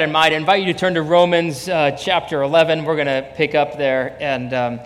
I 0.00 0.30
invite 0.30 0.66
you 0.66 0.72
to 0.72 0.78
turn 0.78 0.94
to 0.94 1.02
Romans 1.02 1.68
uh, 1.68 1.90
chapter 1.90 2.40
11. 2.40 2.86
We're 2.86 2.96
going 2.96 3.06
to 3.06 3.30
pick 3.36 3.54
up 3.54 3.76
there. 3.76 4.16
And 4.18 4.54
um, 4.54 4.80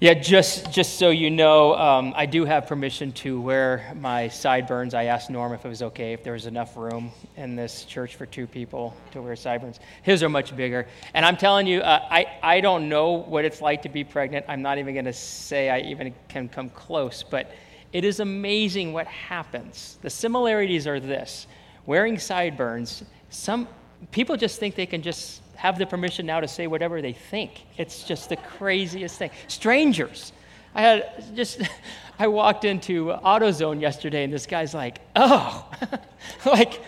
yeah, 0.00 0.14
just, 0.14 0.72
just 0.72 0.98
so 0.98 1.10
you 1.10 1.28
know, 1.28 1.74
um, 1.74 2.14
I 2.16 2.24
do 2.24 2.46
have 2.46 2.66
permission 2.66 3.12
to 3.12 3.38
wear 3.38 3.92
my 4.00 4.28
sideburns. 4.28 4.94
I 4.94 5.04
asked 5.04 5.28
Norm 5.28 5.52
if 5.52 5.66
it 5.66 5.68
was 5.68 5.82
okay, 5.82 6.14
if 6.14 6.24
there 6.24 6.32
was 6.32 6.46
enough 6.46 6.78
room 6.78 7.10
in 7.36 7.56
this 7.56 7.84
church 7.84 8.16
for 8.16 8.24
two 8.24 8.46
people 8.46 8.96
to 9.10 9.20
wear 9.20 9.36
sideburns. 9.36 9.80
His 10.02 10.22
are 10.22 10.30
much 10.30 10.56
bigger. 10.56 10.86
And 11.12 11.26
I'm 11.26 11.36
telling 11.36 11.66
you, 11.66 11.80
uh, 11.80 12.00
I, 12.10 12.24
I 12.42 12.62
don't 12.62 12.88
know 12.88 13.10
what 13.10 13.44
it's 13.44 13.60
like 13.60 13.82
to 13.82 13.90
be 13.90 14.02
pregnant. 14.02 14.46
I'm 14.48 14.62
not 14.62 14.78
even 14.78 14.94
going 14.94 15.04
to 15.04 15.12
say 15.12 15.68
I 15.68 15.80
even 15.80 16.14
can 16.26 16.48
come 16.48 16.70
close, 16.70 17.22
but 17.22 17.52
it 17.92 18.06
is 18.06 18.20
amazing 18.20 18.94
what 18.94 19.06
happens. 19.08 19.98
The 20.00 20.08
similarities 20.08 20.86
are 20.86 21.00
this 21.00 21.46
wearing 21.84 22.18
sideburns, 22.18 23.04
some 23.28 23.68
people 24.10 24.36
just 24.36 24.58
think 24.58 24.74
they 24.74 24.86
can 24.86 25.02
just 25.02 25.42
have 25.56 25.78
the 25.78 25.86
permission 25.86 26.26
now 26.26 26.40
to 26.40 26.48
say 26.48 26.66
whatever 26.66 27.02
they 27.02 27.12
think. 27.12 27.66
It's 27.76 28.04
just 28.04 28.28
the 28.28 28.36
craziest 28.36 29.18
thing. 29.18 29.30
Strangers. 29.46 30.32
I 30.74 30.82
had 30.82 31.36
just, 31.36 31.60
I 32.18 32.28
walked 32.28 32.64
into 32.64 33.06
AutoZone 33.06 33.80
yesterday 33.80 34.24
and 34.24 34.32
this 34.32 34.46
guy's 34.46 34.74
like, 34.74 35.00
oh, 35.16 35.70
like, 36.46 36.80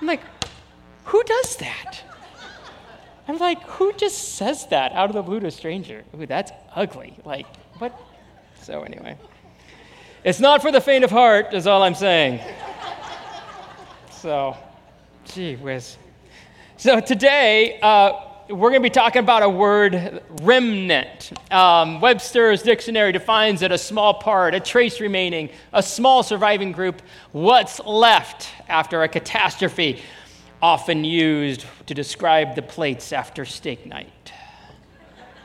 I'm 0.00 0.06
like, 0.06 0.22
who 1.04 1.22
does 1.24 1.56
that? 1.56 2.02
I'm 3.26 3.38
like, 3.38 3.62
who 3.64 3.92
just 3.94 4.36
says 4.36 4.66
that 4.68 4.92
out 4.92 5.10
of 5.10 5.14
the 5.14 5.22
blue 5.22 5.40
to 5.40 5.46
a 5.46 5.50
stranger? 5.50 6.04
Ooh, 6.14 6.26
that's 6.26 6.50
ugly. 6.74 7.14
Like, 7.24 7.46
what? 7.78 7.98
So, 8.62 8.82
anyway, 8.82 9.16
it's 10.24 10.40
not 10.40 10.62
for 10.62 10.72
the 10.72 10.80
faint 10.80 11.04
of 11.04 11.10
heart, 11.10 11.52
is 11.52 11.66
all 11.66 11.82
I'm 11.82 11.94
saying. 11.94 12.40
So, 14.10 14.56
gee 15.26 15.56
whiz. 15.56 15.96
So 16.80 17.00
today, 17.00 17.80
uh, 17.82 18.12
we're 18.48 18.70
going 18.70 18.74
to 18.74 18.80
be 18.80 18.88
talking 18.88 19.18
about 19.18 19.42
a 19.42 19.48
word, 19.48 20.22
remnant. 20.42 21.32
Um, 21.50 22.00
Webster's 22.00 22.62
dictionary 22.62 23.10
defines 23.10 23.62
it 23.62 23.72
a 23.72 23.78
small 23.78 24.14
part, 24.14 24.54
a 24.54 24.60
trace 24.60 25.00
remaining, 25.00 25.50
a 25.72 25.82
small 25.82 26.22
surviving 26.22 26.70
group, 26.70 27.02
what's 27.32 27.80
left 27.80 28.50
after 28.68 29.02
a 29.02 29.08
catastrophe, 29.08 30.00
often 30.62 31.04
used 31.04 31.66
to 31.86 31.94
describe 31.94 32.54
the 32.54 32.62
plates 32.62 33.12
after 33.12 33.44
steak 33.44 33.84
night. 33.84 34.32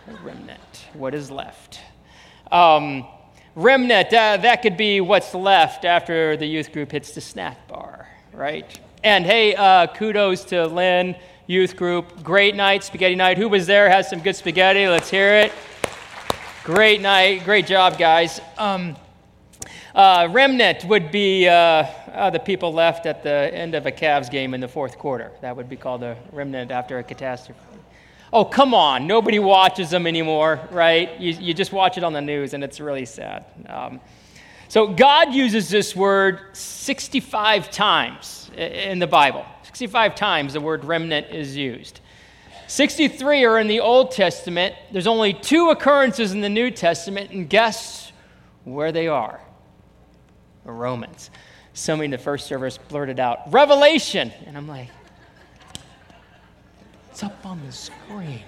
A 0.10 0.14
remnant, 0.24 0.86
what 0.94 1.16
is 1.16 1.32
left. 1.32 1.80
Um, 2.52 3.08
remnant, 3.56 4.14
uh, 4.14 4.38
that 4.38 4.62
could 4.62 4.78
be 4.78 5.02
what's 5.02 5.34
left 5.34 5.84
after 5.84 6.38
the 6.38 6.46
youth 6.46 6.72
group 6.72 6.92
hits 6.92 7.16
the 7.16 7.22
snack 7.22 7.68
bar, 7.68 8.08
right? 8.34 8.80
And 9.04 9.26
hey, 9.26 9.54
uh, 9.54 9.88
kudos 9.88 10.46
to 10.46 10.66
Lynn, 10.66 11.18
youth 11.48 11.76
group. 11.76 12.24
Great 12.24 12.56
night, 12.56 12.84
spaghetti 12.84 13.16
night. 13.16 13.38
Who 13.38 13.50
was 13.50 13.68
there? 13.68 13.90
Has 13.90 14.10
some 14.10 14.20
good 14.20 14.36
spaghetti. 14.36 14.88
Let's 14.88 15.10
hear 15.10 15.36
it. 15.36 15.52
Great 16.64 17.02
night. 17.02 17.44
Great 17.44 17.68
job, 17.68 17.98
guys. 17.98 18.40
Um, 18.58 18.96
uh, 19.94 20.28
remnant 20.32 20.86
would 20.86 21.12
be 21.12 21.48
uh, 21.48 21.54
uh, 21.54 22.30
the 22.30 22.40
people 22.40 22.74
left 22.74 23.06
at 23.06 23.22
the 23.24 23.54
end 23.54 23.76
of 23.76 23.86
a 23.86 23.92
Cavs 23.92 24.32
game 24.32 24.54
in 24.54 24.62
the 24.62 24.68
fourth 24.68 24.98
quarter. 24.98 25.32
That 25.42 25.56
would 25.56 25.70
be 25.70 25.76
called 25.76 26.04
a 26.04 26.18
remnant 26.32 26.72
after 26.72 26.98
a 27.00 27.04
catastrophe. 27.04 27.60
Oh, 28.32 28.46
come 28.46 28.74
on. 28.74 29.06
Nobody 29.06 29.38
watches 29.38 29.92
them 29.92 30.08
anymore, 30.08 30.60
right? 30.72 31.20
You, 31.20 31.34
you 31.34 31.54
just 31.54 31.72
watch 31.72 31.98
it 31.98 32.04
on 32.04 32.14
the 32.14 32.22
news, 32.22 32.54
and 32.54 32.64
it's 32.64 32.80
really 32.80 33.06
sad. 33.06 33.46
Um, 33.68 34.00
so, 34.70 34.88
God 34.88 35.34
uses 35.36 35.70
this 35.70 35.96
word 35.96 36.40
65 36.54 37.70
times 37.70 38.50
in 38.58 38.98
the 38.98 39.06
Bible. 39.06 39.46
65 39.74 40.14
times 40.14 40.54
the 40.54 40.62
word 40.62 40.86
remnant 40.86 41.32
is 41.32 41.58
used. 41.58 42.00
63 42.68 43.44
are 43.44 43.58
in 43.58 43.66
the 43.66 43.80
Old 43.80 44.12
Testament. 44.12 44.76
There's 44.92 45.08
only 45.08 45.34
two 45.34 45.72
occurrences 45.72 46.32
in 46.32 46.42
the 46.42 46.50
New 46.50 46.70
Testament, 46.70 47.32
and 47.32 47.50
guess 47.50 48.12
where 48.66 48.92
they 48.92 49.08
are? 49.08 49.42
Romans. 50.64 51.32
Somebody 51.74 52.06
in 52.06 52.12
the 52.12 52.20
first 52.20 52.46
service 52.46 52.78
blurted 52.78 53.20
out, 53.20 53.52
Revelation. 53.52 54.32
And 54.46 54.56
I'm 54.56 54.68
like, 54.68 54.90
it's 57.10 57.24
up 57.24 57.44
on 57.44 57.60
the 57.66 57.72
screen. 57.72 58.44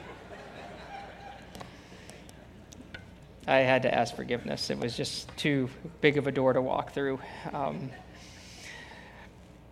I 3.48 3.58
had 3.58 3.82
to 3.82 3.92
ask 3.92 4.16
forgiveness. 4.16 4.70
It 4.70 4.78
was 4.78 4.96
just 4.96 5.36
too 5.38 5.72
big 6.02 6.20
of 6.20 6.28
a 6.28 6.32
door 6.32 6.54
to 6.54 6.62
walk 6.62 6.94
through. 6.94 7.20
Um, 7.52 7.90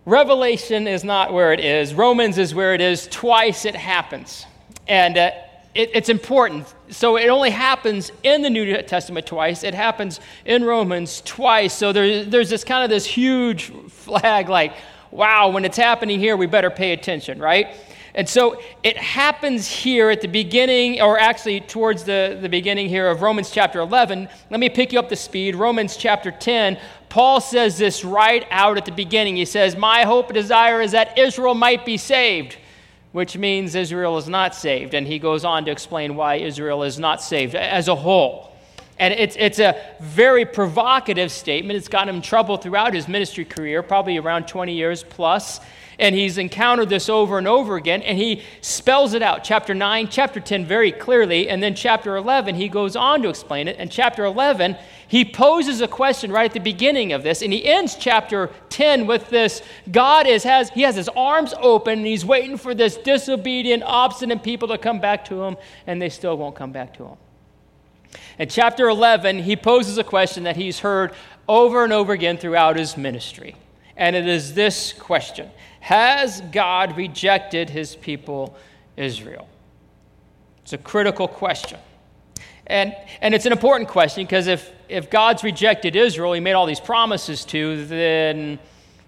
Revelation 0.06 0.88
is 0.88 1.04
not 1.04 1.34
where 1.34 1.54
it 1.54 1.60
is. 1.60 1.94
Romans 1.94 2.38
is 2.38 2.54
where 2.54 2.74
it 2.74 2.82
is. 2.82 3.08
Twice 3.08 3.66
it 3.66 3.76
happens. 3.76 4.46
And 4.88 5.18
uh, 5.18 5.32
it, 5.74 5.92
it's 5.94 6.10
important. 6.10 6.74
So 6.90 7.18
it 7.18 7.30
only 7.30 7.50
happens 7.50 8.12
in 8.22 8.42
the 8.42 8.50
New 8.50 8.82
Testament 8.84 9.26
twice. 9.26 9.64
It 9.64 9.74
happens 9.74 10.20
in 10.46 10.66
Romans 10.66 11.22
twice. 11.22 11.74
So 11.74 11.94
there, 11.94 12.26
there's 12.26 12.50
this 12.50 12.64
kind 12.64 12.84
of 12.84 12.90
this 12.90 13.06
huge 13.06 13.72
flag 13.90 14.50
like, 14.50 14.74
wow, 15.10 15.50
when 15.50 15.64
it's 15.64 15.78
happening 15.78 16.20
here, 16.20 16.36
we 16.36 16.48
better 16.48 16.70
pay 16.70 16.92
attention, 16.92 17.40
right? 17.40 17.68
And 18.16 18.30
so 18.30 18.62
it 18.84 18.96
happens 18.96 19.68
here 19.68 20.12
at 20.12 20.22
the 20.22 20.28
beginning, 20.28 21.02
or 21.02 21.20
actually 21.20 21.62
towards 21.62 22.04
the, 22.04 22.38
the 22.40 22.50
beginning 22.50 22.88
here 22.88 23.10
of 23.10 23.24
Romans 23.24 23.50
chapter 23.50 23.80
11. 23.80 24.30
Let 24.52 24.60
me 24.60 24.70
pick 24.70 24.94
you 24.94 25.00
up 25.00 25.10
to 25.10 25.16
speed. 25.16 25.56
Romans 25.56 25.98
chapter 25.98 26.30
10, 26.30 26.78
Paul 27.10 27.42
says 27.42 27.78
this 27.78 28.06
right 28.06 28.46
out 28.52 28.78
at 28.78 28.86
the 28.86 28.92
beginning. 28.92 29.36
He 29.36 29.46
says, 29.46 29.76
My 29.76 30.04
hope 30.04 30.28
and 30.28 30.36
desire 30.36 30.80
is 30.82 30.92
that 30.92 31.18
Israel 31.18 31.56
might 31.56 31.86
be 31.86 31.98
saved, 31.98 32.58
which 33.14 33.36
means 33.36 33.74
Israel 33.74 34.20
is 34.20 34.30
not 34.30 34.54
saved. 34.54 34.94
And 34.94 35.08
he 35.08 35.18
goes 35.18 35.44
on 35.44 35.66
to 35.66 35.72
explain 35.72 36.16
why 36.16 36.36
Israel 36.36 36.84
is 36.84 37.00
not 37.00 37.20
saved 37.20 37.56
as 37.56 37.88
a 37.88 37.96
whole. 37.96 38.56
And 39.00 39.12
it's, 39.16 39.36
it's 39.40 39.58
a 39.58 39.76
very 40.00 40.46
provocative 40.46 41.32
statement. 41.32 41.78
It's 41.78 41.88
gotten 41.88 42.14
him 42.14 42.22
trouble 42.22 42.58
throughout 42.58 42.94
his 42.94 43.08
ministry 43.08 43.44
career, 43.44 43.82
probably 43.82 44.18
around 44.18 44.48
20 44.48 44.72
years 44.72 45.04
plus. 45.04 45.60
And 46.00 46.16
he's 46.16 46.38
encountered 46.38 46.90
this 46.90 47.10
over 47.10 47.38
and 47.38 47.48
over 47.48 47.76
again, 47.76 48.02
and 48.02 48.18
he 48.18 48.42
spells 48.62 49.14
it 49.14 49.22
out. 49.22 49.44
Chapter 49.44 49.74
9, 49.74 50.08
chapter 50.10 50.40
10 50.40 50.66
very 50.66 50.92
clearly, 50.92 51.50
and 51.50 51.62
then 51.62 51.76
chapter 51.76 52.16
11, 52.16 52.56
he 52.56 52.68
goes 52.68 52.96
on 52.96 53.22
to 53.22 53.30
explain 53.30 53.68
it. 53.68 53.76
And 53.78 53.92
chapter 53.92 54.26
11, 54.26 54.76
he 55.08 55.24
poses 55.24 55.82
a 55.82 55.88
question 55.88 56.32
right 56.32 56.46
at 56.46 56.54
the 56.54 56.60
beginning 56.60 57.14
of 57.14 57.24
this, 57.24 57.42
and 57.42 57.54
he 57.54 57.66
ends 57.66 57.96
chapter 57.96 58.50
10 58.70 59.06
with 59.06 59.30
this 59.30 59.62
God 59.92 60.26
is, 60.26 60.44
has, 60.44 60.70
he 60.72 60.82
has 60.82 60.96
his 60.96 61.10
arms 61.10 61.54
open, 61.60 62.00
and 62.00 62.08
he's 62.08 62.26
waiting 62.26 62.58
for 62.58 62.74
this 62.74 62.98
disobedient, 62.98 63.84
obstinate 63.86 64.42
people 64.42 64.68
to 64.70 64.78
come 64.78 65.00
back 65.00 65.26
to 65.26 65.44
him, 65.44 65.58
and 65.86 66.02
they 66.02 66.10
still 66.10 66.38
won't 66.38 66.56
come 66.56 66.72
back 66.72 66.96
to 66.96 67.06
him. 67.06 67.18
In 68.40 68.50
chapter 68.50 68.90
11, 68.90 69.40
he 69.40 69.56
poses 69.56 69.98
a 69.98 70.04
question 70.04 70.44
that 70.44 70.56
he's 70.56 70.80
heard 70.80 71.14
over 71.48 71.84
and 71.84 71.94
over 71.94 72.14
again 72.14 72.38
throughout 72.38 72.78
his 72.78 72.98
ministry. 72.98 73.56
And 73.96 74.16
it 74.16 74.28
is 74.28 74.54
this 74.56 74.94
question 74.94 75.52
has 75.84 76.40
God 76.54 76.96
rejected 76.96 77.70
his 77.70 77.94
people, 77.94 78.56
Israel? 78.96 79.50
It's 80.62 80.72
a 80.72 80.78
critical 80.78 81.28
question. 81.28 81.78
And, 82.68 82.96
and 83.20 83.36
it's 83.36 83.46
an 83.46 83.52
important 83.52 83.90
question 83.90 84.24
because 84.24 84.48
if, 84.48 84.72
if 84.88 85.10
God's 85.10 85.44
rejected 85.44 85.98
Israel, 85.98 86.32
he 86.32 86.40
made 86.40 86.54
all 86.54 86.66
these 86.66 86.80
promises 86.80 87.44
to, 87.48 87.86
then 87.88 88.60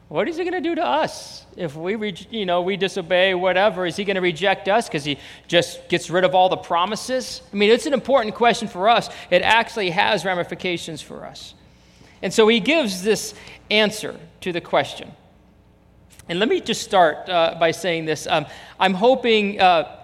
what 0.09 0.27
is 0.27 0.35
he 0.35 0.43
going 0.43 0.61
to 0.61 0.69
do 0.69 0.75
to 0.75 0.85
us? 0.85 1.45
If 1.55 1.77
we, 1.77 1.95
re- 1.95 2.27
you 2.29 2.45
know, 2.45 2.61
we 2.61 2.75
disobey 2.75 3.33
whatever, 3.35 3.85
is 3.85 3.95
he 3.95 4.03
going 4.03 4.15
to 4.15 4.21
reject 4.21 4.67
us 4.67 4.89
because 4.89 5.05
he 5.05 5.17
just 5.47 5.87
gets 5.87 6.09
rid 6.09 6.25
of 6.25 6.35
all 6.35 6.49
the 6.49 6.57
promises? 6.57 7.41
I 7.53 7.55
mean, 7.55 7.71
it's 7.71 7.85
an 7.85 7.93
important 7.93 8.35
question 8.35 8.67
for 8.67 8.89
us. 8.89 9.09
It 9.31 9.43
actually 9.43 9.91
has 9.91 10.25
ramifications 10.25 11.01
for 11.01 11.23
us. 11.23 11.53
And 12.21 12.33
so 12.33 12.49
he 12.49 12.59
gives 12.59 13.01
this 13.01 13.33
answer 13.71 14.19
to 14.41 14.51
the 14.51 14.59
question. 14.59 15.13
And 16.27 16.39
let 16.39 16.49
me 16.49 16.59
just 16.59 16.81
start 16.81 17.29
uh, 17.29 17.55
by 17.59 17.71
saying 17.71 18.05
this. 18.05 18.25
Um, 18.25 18.47
I'm 18.79 18.95
hoping 18.95 19.61
uh, 19.61 20.03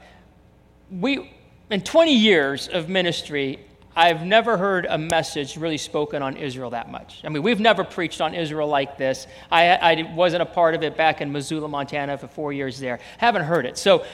we, 0.91 1.31
in 1.71 1.81
20 1.81 2.15
years 2.15 2.67
of 2.67 2.89
ministry, 2.89 3.59
I've 3.95 4.23
never 4.23 4.55
heard 4.55 4.85
a 4.87 4.97
message 4.97 5.57
really 5.57 5.77
spoken 5.77 6.21
on 6.21 6.37
Israel 6.37 6.69
that 6.69 6.89
much. 6.89 7.21
I 7.25 7.29
mean, 7.29 7.43
we've 7.43 7.59
never 7.59 7.83
preached 7.83 8.21
on 8.21 8.33
Israel 8.33 8.67
like 8.67 8.97
this. 8.97 9.27
I, 9.51 9.75
I 9.75 10.13
wasn't 10.13 10.43
a 10.43 10.45
part 10.45 10.75
of 10.75 10.83
it 10.83 10.95
back 10.95 11.21
in 11.21 11.31
Missoula, 11.31 11.67
Montana 11.67 12.17
for 12.17 12.27
four 12.27 12.53
years 12.53 12.79
there. 12.79 12.99
Haven't 13.17 13.43
heard 13.43 13.65
it. 13.65 13.77
So 13.77 14.05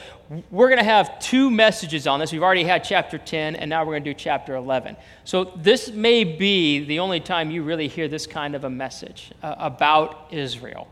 we're 0.50 0.68
going 0.68 0.78
to 0.78 0.84
have 0.84 1.20
two 1.20 1.48
messages 1.50 2.06
on 2.06 2.18
this. 2.18 2.32
We've 2.32 2.42
already 2.42 2.64
had 2.64 2.82
chapter 2.82 3.18
10, 3.18 3.54
and 3.54 3.70
now 3.70 3.84
we're 3.84 3.92
going 3.92 4.04
to 4.04 4.10
do 4.10 4.18
chapter 4.18 4.56
11. 4.56 4.96
So 5.24 5.44
this 5.44 5.92
may 5.92 6.24
be 6.24 6.84
the 6.84 6.98
only 6.98 7.20
time 7.20 7.50
you 7.50 7.62
really 7.62 7.86
hear 7.86 8.08
this 8.08 8.26
kind 8.26 8.56
of 8.56 8.64
a 8.64 8.70
message 8.70 9.30
uh, 9.42 9.54
about 9.58 10.28
Israel. 10.32 10.88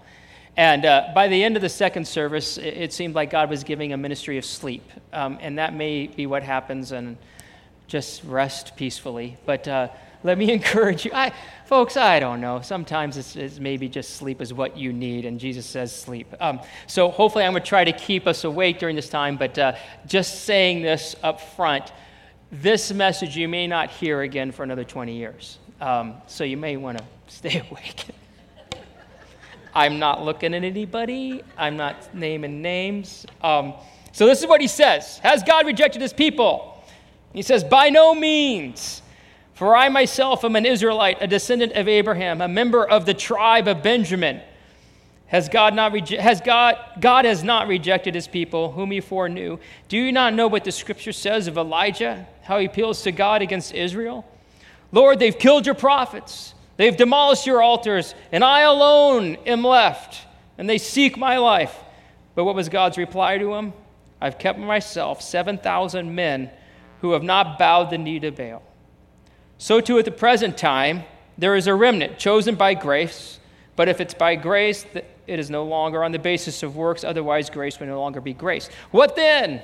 And 0.56 0.86
uh, 0.86 1.08
by 1.14 1.28
the 1.28 1.42
end 1.44 1.56
of 1.56 1.62
the 1.62 1.68
second 1.68 2.06
service, 2.06 2.56
it, 2.56 2.64
it, 2.64 2.92
seemed 2.92 3.14
like 3.14 3.30
God 3.30 3.50
was 3.50 3.62
giving 3.62 3.92
a 3.92 3.96
ministry 3.96 4.38
of 4.38 4.44
sleep. 4.44 4.90
Um, 5.12 5.38
and 5.40 5.58
that 5.58 5.74
may 5.74 6.06
be 6.06 6.26
what 6.26 6.42
happens, 6.42 6.92
and 6.92 7.18
just 7.88 8.24
rest 8.24 8.74
peacefully. 8.76 9.36
But 9.44 9.68
uh, 9.68 9.88
let 10.24 10.38
me 10.38 10.50
encourage 10.54 11.04
you. 11.04 11.10
I, 11.14 11.32
folks, 11.66 11.96
I 11.96 12.20
don't 12.20 12.40
know. 12.40 12.62
Sometimes 12.62 13.18
it's, 13.18 13.36
it's, 13.36 13.58
maybe 13.58 13.88
just 13.88 14.14
sleep 14.14 14.40
is 14.40 14.54
what 14.54 14.76
you 14.78 14.92
need, 14.92 15.26
and 15.26 15.38
Jesus 15.38 15.66
says 15.66 15.94
sleep. 15.94 16.32
Um, 16.40 16.60
so 16.86 17.10
hopefully, 17.10 17.44
I'm 17.44 17.52
going 17.52 17.62
to 17.62 17.68
try 17.68 17.84
to 17.84 17.92
keep 17.92 18.26
us 18.26 18.44
awake 18.44 18.78
during 18.78 18.96
this 18.96 19.10
time, 19.10 19.36
but 19.36 19.58
uh, 19.58 19.74
just 20.06 20.44
saying 20.44 20.82
this 20.82 21.16
up 21.22 21.40
front 21.40 21.92
this 22.52 22.92
message 22.92 23.36
you 23.36 23.48
may 23.48 23.66
not 23.66 23.90
hear 23.90 24.22
again 24.22 24.52
for 24.52 24.62
another 24.62 24.84
20 24.84 25.16
years. 25.16 25.58
Um, 25.80 26.14
so 26.26 26.44
you 26.44 26.56
may 26.56 26.76
want 26.76 26.98
to 26.98 27.04
stay 27.28 27.62
awake. 27.70 28.06
I'm 29.76 29.98
not 29.98 30.24
looking 30.24 30.54
at 30.54 30.64
anybody, 30.64 31.42
I'm 31.58 31.76
not 31.76 32.14
naming 32.14 32.62
names. 32.62 33.26
Um, 33.42 33.74
so 34.12 34.24
this 34.24 34.40
is 34.40 34.46
what 34.46 34.62
he 34.62 34.68
says 34.68 35.18
Has 35.18 35.42
God 35.42 35.66
rejected 35.66 36.00
his 36.00 36.14
people? 36.14 36.82
He 37.34 37.42
says, 37.42 37.62
By 37.62 37.90
no 37.90 38.14
means. 38.14 39.02
For 39.52 39.76
I 39.76 39.88
myself 39.88 40.44
am 40.44 40.56
an 40.56 40.66
Israelite, 40.66 41.18
a 41.20 41.26
descendant 41.26 41.72
of 41.72 41.88
Abraham, 41.88 42.40
a 42.42 42.48
member 42.48 42.86
of 42.86 43.06
the 43.06 43.14
tribe 43.14 43.68
of 43.68 43.82
Benjamin. 43.82 44.40
Has 45.28 45.48
God 45.48 45.74
not 45.74 45.92
has 46.10 46.40
God 46.40 46.76
God 47.00 47.26
has 47.26 47.44
not 47.44 47.68
rejected 47.68 48.14
his 48.14 48.28
people 48.28 48.72
whom 48.72 48.90
he 48.90 49.00
foreknew. 49.00 49.58
Do 49.88 49.98
you 49.98 50.10
not 50.10 50.32
know 50.32 50.46
what 50.46 50.64
the 50.64 50.72
scripture 50.72 51.12
says 51.12 51.48
of 51.48 51.58
Elijah, 51.58 52.26
how 52.42 52.58
he 52.58 52.66
appeals 52.66 53.02
to 53.02 53.12
God 53.12 53.42
against 53.42 53.74
Israel? 53.74 54.24
Lord, 54.92 55.18
they've 55.18 55.38
killed 55.38 55.66
your 55.66 55.74
prophets. 55.74 56.54
They've 56.76 56.96
demolished 56.96 57.46
your 57.46 57.62
altars, 57.62 58.14
and 58.32 58.44
I 58.44 58.60
alone 58.60 59.36
am 59.46 59.64
left, 59.64 60.26
and 60.58 60.68
they 60.68 60.78
seek 60.78 61.16
my 61.16 61.38
life. 61.38 61.76
But 62.34 62.44
what 62.44 62.54
was 62.54 62.68
God's 62.68 62.98
reply 62.98 63.38
to 63.38 63.54
him? 63.54 63.72
I've 64.20 64.38
kept 64.38 64.58
myself 64.58 65.22
7,000 65.22 66.14
men 66.14 66.50
who 67.00 67.12
have 67.12 67.22
not 67.22 67.58
bowed 67.58 67.90
the 67.90 67.98
knee 67.98 68.20
to 68.20 68.30
Baal. 68.30 68.62
So, 69.58 69.80
too, 69.80 69.98
at 69.98 70.04
the 70.04 70.10
present 70.10 70.58
time, 70.58 71.04
there 71.38 71.56
is 71.56 71.66
a 71.66 71.74
remnant 71.74 72.18
chosen 72.18 72.54
by 72.54 72.74
grace, 72.74 73.38
but 73.74 73.88
if 73.88 74.00
it's 74.00 74.14
by 74.14 74.36
grace, 74.36 74.84
it 74.94 75.38
is 75.38 75.50
no 75.50 75.64
longer 75.64 76.04
on 76.04 76.12
the 76.12 76.18
basis 76.18 76.62
of 76.62 76.76
works, 76.76 77.04
otherwise, 77.04 77.50
grace 77.50 77.80
would 77.80 77.88
no 77.88 78.00
longer 78.00 78.20
be 78.20 78.34
grace. 78.34 78.68
What 78.90 79.16
then? 79.16 79.62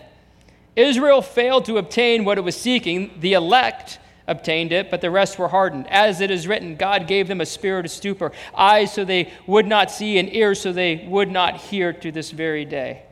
Israel 0.76 1.20
failed 1.20 1.66
to 1.66 1.76
obtain 1.76 2.24
what 2.24 2.38
it 2.38 2.40
was 2.40 2.56
seeking. 2.56 3.10
The 3.20 3.34
elect 3.34 3.98
obtained 4.26 4.72
it, 4.72 4.90
but 4.90 5.00
the 5.00 5.10
rest 5.10 5.38
were 5.38 5.48
hardened. 5.48 5.86
As 5.88 6.20
it 6.20 6.30
is 6.30 6.46
written, 6.46 6.76
God 6.76 7.06
gave 7.06 7.28
them 7.28 7.40
a 7.40 7.46
spirit 7.46 7.84
of 7.84 7.90
stupor, 7.90 8.32
eyes 8.54 8.92
so 8.92 9.04
they 9.04 9.32
would 9.46 9.66
not 9.66 9.90
see, 9.90 10.18
and 10.18 10.32
ears 10.34 10.60
so 10.60 10.72
they 10.72 11.06
would 11.08 11.30
not 11.30 11.56
hear 11.56 11.92
to 11.92 12.12
this 12.12 12.30
very 12.30 12.64
day. 12.64 13.02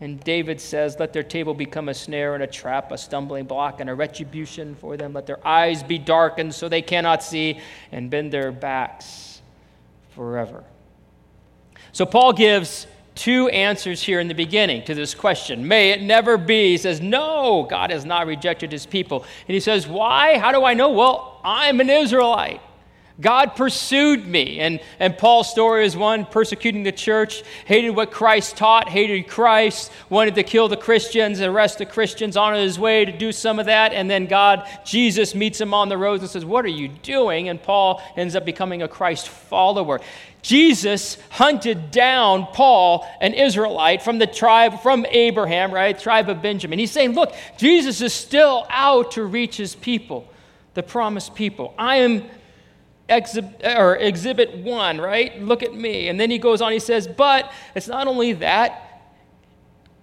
And 0.00 0.18
David 0.18 0.60
says, 0.60 0.96
Let 0.98 1.12
their 1.12 1.22
table 1.22 1.54
become 1.54 1.88
a 1.88 1.94
snare 1.94 2.34
and 2.34 2.42
a 2.42 2.46
trap, 2.48 2.90
a 2.90 2.98
stumbling 2.98 3.44
block 3.44 3.78
and 3.78 3.88
a 3.88 3.94
retribution 3.94 4.74
for 4.74 4.96
them. 4.96 5.12
Let 5.12 5.26
their 5.26 5.46
eyes 5.46 5.84
be 5.84 5.96
darkened 5.96 6.54
so 6.54 6.68
they 6.68 6.82
cannot 6.82 7.22
see, 7.22 7.60
and 7.92 8.10
bend 8.10 8.32
their 8.32 8.50
backs 8.50 9.40
forever. 10.10 10.64
So 11.92 12.04
Paul 12.06 12.32
gives 12.32 12.86
two 13.14 13.48
answers 13.48 14.02
here 14.02 14.20
in 14.20 14.28
the 14.28 14.34
beginning 14.34 14.84
to 14.84 14.94
this 14.94 15.14
question. 15.14 15.66
May 15.66 15.90
it 15.90 16.02
never 16.02 16.36
be. 16.36 16.70
He 16.70 16.78
says, 16.78 17.00
No, 17.00 17.66
God 17.68 17.90
has 17.90 18.04
not 18.04 18.26
rejected 18.26 18.72
his 18.72 18.86
people. 18.86 19.24
And 19.46 19.54
he 19.54 19.60
says, 19.60 19.86
Why? 19.86 20.38
How 20.38 20.52
do 20.52 20.64
I 20.64 20.74
know? 20.74 20.90
Well, 20.90 21.40
I'm 21.44 21.80
an 21.80 21.90
Israelite. 21.90 22.60
God 23.20 23.56
pursued 23.56 24.26
me. 24.26 24.58
And, 24.58 24.80
and 24.98 25.16
Paul's 25.16 25.50
story 25.50 25.84
is 25.84 25.96
one 25.96 26.24
persecuting 26.24 26.82
the 26.82 26.92
church, 26.92 27.42
hated 27.66 27.90
what 27.90 28.10
Christ 28.10 28.56
taught, 28.56 28.88
hated 28.88 29.28
Christ, 29.28 29.92
wanted 30.08 30.34
to 30.36 30.42
kill 30.42 30.68
the 30.68 30.76
Christians, 30.76 31.40
and 31.40 31.54
arrest 31.54 31.78
the 31.78 31.86
Christians, 31.86 32.36
on 32.36 32.54
his 32.54 32.78
way 32.78 33.04
to 33.04 33.12
do 33.12 33.30
some 33.30 33.58
of 33.58 33.66
that. 33.66 33.92
And 33.92 34.10
then 34.10 34.26
God, 34.26 34.66
Jesus, 34.84 35.34
meets 35.34 35.60
him 35.60 35.74
on 35.74 35.88
the 35.88 35.98
road 35.98 36.20
and 36.20 36.28
says, 36.28 36.44
What 36.44 36.64
are 36.64 36.68
you 36.68 36.88
doing? 36.88 37.48
And 37.48 37.62
Paul 37.62 38.02
ends 38.16 38.34
up 38.34 38.44
becoming 38.44 38.82
a 38.82 38.88
Christ 38.88 39.28
follower. 39.28 40.00
Jesus 40.42 41.16
hunted 41.30 41.92
down 41.92 42.46
Paul, 42.46 43.08
an 43.20 43.32
Israelite 43.32 44.02
from 44.02 44.18
the 44.18 44.26
tribe, 44.26 44.80
from 44.80 45.06
Abraham, 45.08 45.72
right? 45.72 45.96
Tribe 45.96 46.28
of 46.28 46.42
Benjamin. 46.42 46.78
He's 46.78 46.90
saying, 46.90 47.12
Look, 47.12 47.32
Jesus 47.56 48.00
is 48.00 48.12
still 48.12 48.66
out 48.68 49.12
to 49.12 49.24
reach 49.24 49.56
his 49.56 49.74
people, 49.76 50.28
the 50.74 50.82
promised 50.82 51.34
people. 51.34 51.74
I 51.78 51.96
am 51.98 52.24
exhibit, 53.08 53.62
or 53.64 53.96
exhibit 53.96 54.56
one, 54.58 55.00
right? 55.00 55.40
Look 55.40 55.62
at 55.62 55.74
me. 55.74 56.08
And 56.08 56.18
then 56.18 56.30
he 56.30 56.38
goes 56.38 56.60
on, 56.60 56.72
he 56.72 56.78
says, 56.78 57.06
but 57.06 57.52
it's 57.74 57.88
not 57.88 58.06
only 58.06 58.32
that, 58.34 58.88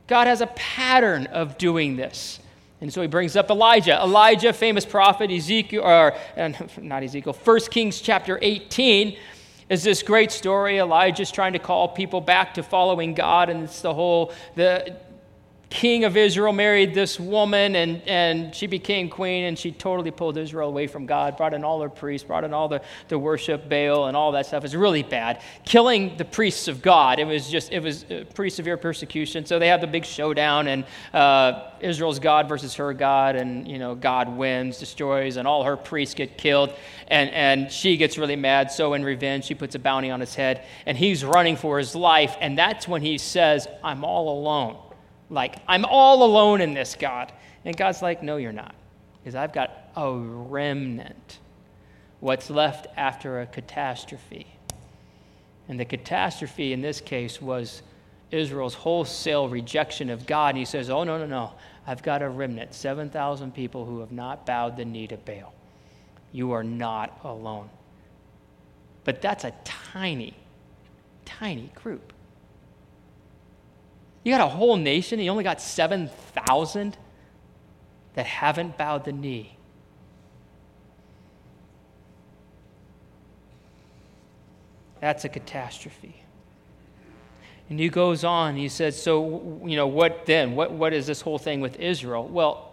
God 0.07 0.27
has 0.27 0.41
a 0.41 0.47
pattern 0.47 1.27
of 1.27 1.57
doing 1.57 1.95
this. 1.95 2.39
And 2.81 2.91
so 2.93 3.01
he 3.01 3.07
brings 3.07 3.35
up 3.35 3.49
Elijah. 3.49 4.01
Elijah, 4.01 4.53
famous 4.53 4.85
prophet, 4.85 5.31
Ezekiel, 5.31 5.83
or 5.83 6.15
not 6.77 7.03
Ezekiel, 7.03 7.33
1 7.33 7.59
Kings 7.71 7.99
chapter 7.99 8.39
18 8.41 9.17
is 9.69 9.83
this 9.83 10.03
great 10.03 10.31
story. 10.31 10.79
Elijah's 10.79 11.31
trying 11.31 11.53
to 11.53 11.59
call 11.59 11.87
people 11.87 12.21
back 12.21 12.55
to 12.55 12.63
following 12.63 13.13
God, 13.13 13.49
and 13.49 13.63
it's 13.63 13.81
the 13.81 13.93
whole, 13.93 14.33
the 14.55 14.95
king 15.69 16.03
of 16.03 16.17
Israel 16.17 16.51
married 16.51 16.95
this 16.95 17.19
woman 17.19 17.75
and, 17.75 18.01
and 18.07 18.55
she 18.55 18.65
became 18.65 19.07
queen 19.07 19.45
and 19.45 19.57
she 19.57 19.71
totally 19.71 20.09
pulled 20.09 20.35
Israel 20.35 20.67
away 20.67 20.87
from 20.87 21.05
God, 21.05 21.37
brought 21.37 21.53
in 21.53 21.63
all 21.63 21.79
her 21.81 21.89
priests, 21.89 22.25
brought 22.25 22.43
in 22.43 22.53
all 22.53 22.67
the, 22.67 22.81
the 23.07 23.19
worship 23.19 23.69
Baal 23.69 24.07
and 24.07 24.17
all 24.17 24.31
that 24.31 24.47
stuff. 24.47 24.63
It 24.63 24.65
was 24.65 24.75
really 24.75 25.03
bad. 25.03 25.41
Killing 25.65 26.17
the 26.17 26.25
priests 26.25 26.67
of 26.67 26.81
God, 26.81 27.19
it 27.19 27.25
was 27.25 27.47
just, 27.49 27.71
it 27.71 27.83
was 27.83 28.03
pretty 28.33 28.49
severe 28.49 28.77
persecution. 28.77 29.45
So 29.45 29.59
they 29.59 29.67
have 29.67 29.79
the 29.79 29.87
big 29.87 30.05
showdown 30.05 30.67
and 30.67 30.85
uh, 31.13 31.69
Israel's 31.81 32.17
God 32.17 32.49
versus 32.49 32.73
her 32.75 32.91
God 32.93 33.35
and, 33.35 33.67
you 33.67 33.77
know, 33.77 33.93
God 33.93 34.27
wins, 34.27 34.79
destroys, 34.79 35.37
and 35.37 35.47
all 35.47 35.63
her 35.63 35.77
priests 35.77 36.15
get 36.15 36.35
killed. 36.35 36.73
And, 37.09 37.29
and 37.29 37.71
she 37.71 37.95
gets 37.95 38.17
really 38.17 38.35
mad. 38.35 38.71
So 38.71 38.95
in 38.95 39.03
revenge, 39.05 39.45
she 39.45 39.53
puts 39.53 39.75
a 39.75 39.79
bounty 39.79 40.09
on 40.09 40.19
his 40.19 40.33
head 40.33 40.65
and 40.87 40.97
he's 40.97 41.23
running 41.23 41.57
for 41.57 41.77
his 41.77 41.93
life. 41.93 42.35
And 42.41 42.57
that's 42.57 42.87
when 42.87 43.03
he 43.03 43.19
says, 43.19 43.67
I'm 43.83 44.03
all 44.03 44.39
alone. 44.39 44.77
Like, 45.29 45.57
I'm 45.67 45.85
all 45.85 46.23
alone 46.23 46.61
in 46.61 46.73
this, 46.73 46.95
God. 46.99 47.31
And 47.65 47.75
God's 47.75 48.01
like, 48.01 48.23
No, 48.23 48.37
you're 48.37 48.51
not. 48.51 48.75
Because 49.21 49.35
I've 49.35 49.53
got 49.53 49.71
a 49.95 50.13
remnant. 50.13 51.39
What's 52.19 52.49
left 52.49 52.87
after 52.97 53.41
a 53.41 53.45
catastrophe. 53.45 54.47
And 55.67 55.79
the 55.79 55.85
catastrophe 55.85 56.73
in 56.73 56.81
this 56.81 56.99
case 56.99 57.41
was 57.41 57.81
Israel's 58.31 58.73
wholesale 58.73 59.47
rejection 59.47 60.09
of 60.09 60.25
God. 60.25 60.49
And 60.49 60.57
he 60.57 60.65
says, 60.65 60.89
Oh, 60.89 61.03
no, 61.03 61.17
no, 61.17 61.25
no. 61.25 61.51
I've 61.85 62.03
got 62.03 62.21
a 62.21 62.29
remnant, 62.29 62.73
7,000 62.73 63.53
people 63.53 63.85
who 63.85 63.99
have 63.99 64.11
not 64.11 64.45
bowed 64.45 64.77
the 64.77 64.85
knee 64.85 65.07
to 65.07 65.17
Baal. 65.17 65.53
You 66.31 66.51
are 66.51 66.63
not 66.63 67.19
alone. 67.23 67.69
But 69.03 69.21
that's 69.21 69.43
a 69.43 69.53
tiny, 69.63 70.35
tiny 71.25 71.71
group. 71.73 72.13
You 74.29 74.37
got 74.37 74.45
a 74.45 74.55
whole 74.55 74.75
nation, 74.75 75.19
you 75.19 75.31
only 75.31 75.43
got 75.43 75.59
7,000 75.59 76.95
that 78.13 78.27
haven't 78.27 78.77
bowed 78.77 79.03
the 79.03 79.11
knee. 79.11 79.57
That's 85.01 85.25
a 85.25 85.29
catastrophe. 85.29 86.21
And 87.71 87.79
he 87.79 87.89
goes 87.89 88.23
on, 88.23 88.55
he 88.55 88.69
says, 88.69 89.01
So, 89.01 89.63
you 89.65 89.75
know, 89.75 89.87
what 89.87 90.27
then? 90.27 90.55
What, 90.55 90.73
what 90.73 90.93
is 90.93 91.07
this 91.07 91.21
whole 91.21 91.39
thing 91.39 91.59
with 91.59 91.79
Israel? 91.79 92.27
Well, 92.27 92.68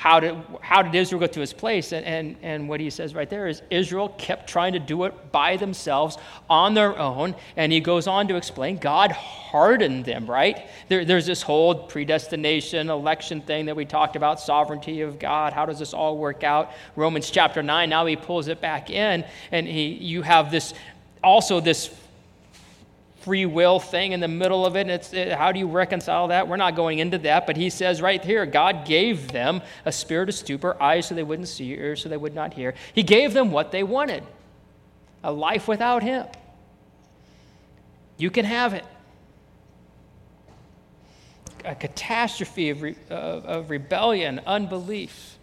how 0.00 0.18
did, 0.18 0.34
how 0.62 0.80
did 0.80 0.94
Israel 0.94 1.20
get 1.20 1.34
to 1.34 1.40
his 1.40 1.52
place? 1.52 1.92
And, 1.92 2.06
and, 2.06 2.36
and 2.40 2.68
what 2.70 2.80
he 2.80 2.88
says 2.88 3.14
right 3.14 3.28
there 3.28 3.46
is 3.46 3.60
Israel 3.68 4.08
kept 4.16 4.48
trying 4.48 4.72
to 4.72 4.78
do 4.78 5.04
it 5.04 5.30
by 5.30 5.58
themselves 5.58 6.16
on 6.48 6.72
their 6.72 6.98
own. 6.98 7.34
And 7.54 7.70
he 7.70 7.80
goes 7.80 8.06
on 8.06 8.26
to 8.28 8.36
explain 8.36 8.78
God 8.78 9.12
hardened 9.12 10.06
them, 10.06 10.24
right? 10.24 10.66
There, 10.88 11.04
there's 11.04 11.26
this 11.26 11.42
whole 11.42 11.74
predestination, 11.74 12.88
election 12.88 13.42
thing 13.42 13.66
that 13.66 13.76
we 13.76 13.84
talked 13.84 14.16
about, 14.16 14.40
sovereignty 14.40 15.02
of 15.02 15.18
God. 15.18 15.52
How 15.52 15.66
does 15.66 15.78
this 15.78 15.92
all 15.92 16.16
work 16.16 16.44
out? 16.44 16.72
Romans 16.96 17.30
chapter 17.30 17.62
9, 17.62 17.90
now 17.90 18.06
he 18.06 18.16
pulls 18.16 18.48
it 18.48 18.62
back 18.62 18.88
in. 18.88 19.22
And 19.52 19.68
he, 19.68 19.88
you 19.88 20.22
have 20.22 20.50
this 20.50 20.72
also 21.22 21.60
this 21.60 21.94
free 23.20 23.46
will 23.46 23.78
thing 23.78 24.12
in 24.12 24.20
the 24.20 24.28
middle 24.28 24.64
of 24.66 24.76
it. 24.76 24.82
And 24.82 24.90
It's, 24.90 25.12
it, 25.12 25.32
how 25.32 25.52
do 25.52 25.58
you 25.58 25.68
reconcile 25.68 26.28
that? 26.28 26.48
We're 26.48 26.56
not 26.56 26.74
going 26.74 26.98
into 26.98 27.18
that, 27.18 27.46
but 27.46 27.56
he 27.56 27.70
says 27.70 28.02
right 28.02 28.22
here 28.24 28.46
God 28.46 28.84
gave 28.84 29.30
them 29.32 29.62
a 29.84 29.92
spirit 29.92 30.28
of 30.28 30.34
stupor, 30.34 30.80
eyes 30.82 31.06
so 31.06 31.14
they 31.14 31.22
wouldn't 31.22 31.48
see, 31.48 31.70
ears 31.70 32.02
so 32.02 32.08
they 32.08 32.16
would 32.16 32.34
not 32.34 32.54
hear. 32.54 32.74
He 32.94 33.02
gave 33.02 33.32
them 33.32 33.52
what 33.52 33.72
they 33.72 33.82
wanted 33.82 34.24
a 35.22 35.32
life 35.32 35.68
without 35.68 36.02
him. 36.02 36.26
You 38.16 38.30
can 38.30 38.44
have 38.44 38.74
it. 38.74 38.84
A 41.64 41.74
catastrophe 41.74 42.70
of, 42.70 42.82
re, 42.82 42.96
of, 43.10 43.44
of 43.44 43.70
rebellion, 43.70 44.40
unbelief. 44.46 45.38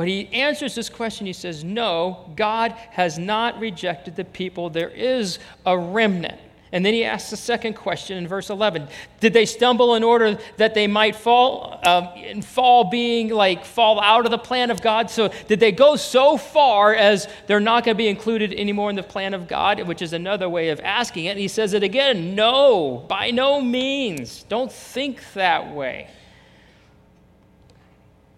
But 0.00 0.08
he 0.08 0.28
answers 0.28 0.74
this 0.74 0.88
question. 0.88 1.26
He 1.26 1.34
says, 1.34 1.62
No, 1.62 2.32
God 2.34 2.72
has 2.92 3.18
not 3.18 3.60
rejected 3.60 4.16
the 4.16 4.24
people. 4.24 4.70
There 4.70 4.88
is 4.88 5.38
a 5.66 5.76
remnant. 5.76 6.40
And 6.72 6.86
then 6.86 6.94
he 6.94 7.04
asks 7.04 7.28
the 7.28 7.36
second 7.36 7.74
question 7.74 8.16
in 8.16 8.26
verse 8.26 8.48
11 8.48 8.88
Did 9.20 9.34
they 9.34 9.44
stumble 9.44 9.96
in 9.96 10.02
order 10.02 10.38
that 10.56 10.72
they 10.72 10.86
might 10.86 11.16
fall? 11.16 11.82
Uh, 11.84 12.14
and 12.16 12.42
fall 12.42 12.84
being 12.88 13.28
like 13.28 13.66
fall 13.66 14.00
out 14.00 14.24
of 14.24 14.30
the 14.30 14.38
plan 14.38 14.70
of 14.70 14.80
God? 14.80 15.10
So 15.10 15.28
did 15.48 15.60
they 15.60 15.70
go 15.70 15.96
so 15.96 16.38
far 16.38 16.94
as 16.94 17.28
they're 17.46 17.60
not 17.60 17.84
going 17.84 17.94
to 17.94 17.98
be 17.98 18.08
included 18.08 18.54
anymore 18.54 18.88
in 18.88 18.96
the 18.96 19.02
plan 19.02 19.34
of 19.34 19.48
God? 19.48 19.86
Which 19.86 20.00
is 20.00 20.14
another 20.14 20.48
way 20.48 20.70
of 20.70 20.80
asking 20.80 21.26
it. 21.26 21.32
And 21.32 21.38
he 21.40 21.46
says 21.46 21.74
it 21.74 21.82
again 21.82 22.34
No, 22.34 23.04
by 23.06 23.32
no 23.32 23.60
means. 23.60 24.44
Don't 24.44 24.72
think 24.72 25.20
that 25.34 25.74
way. 25.74 26.08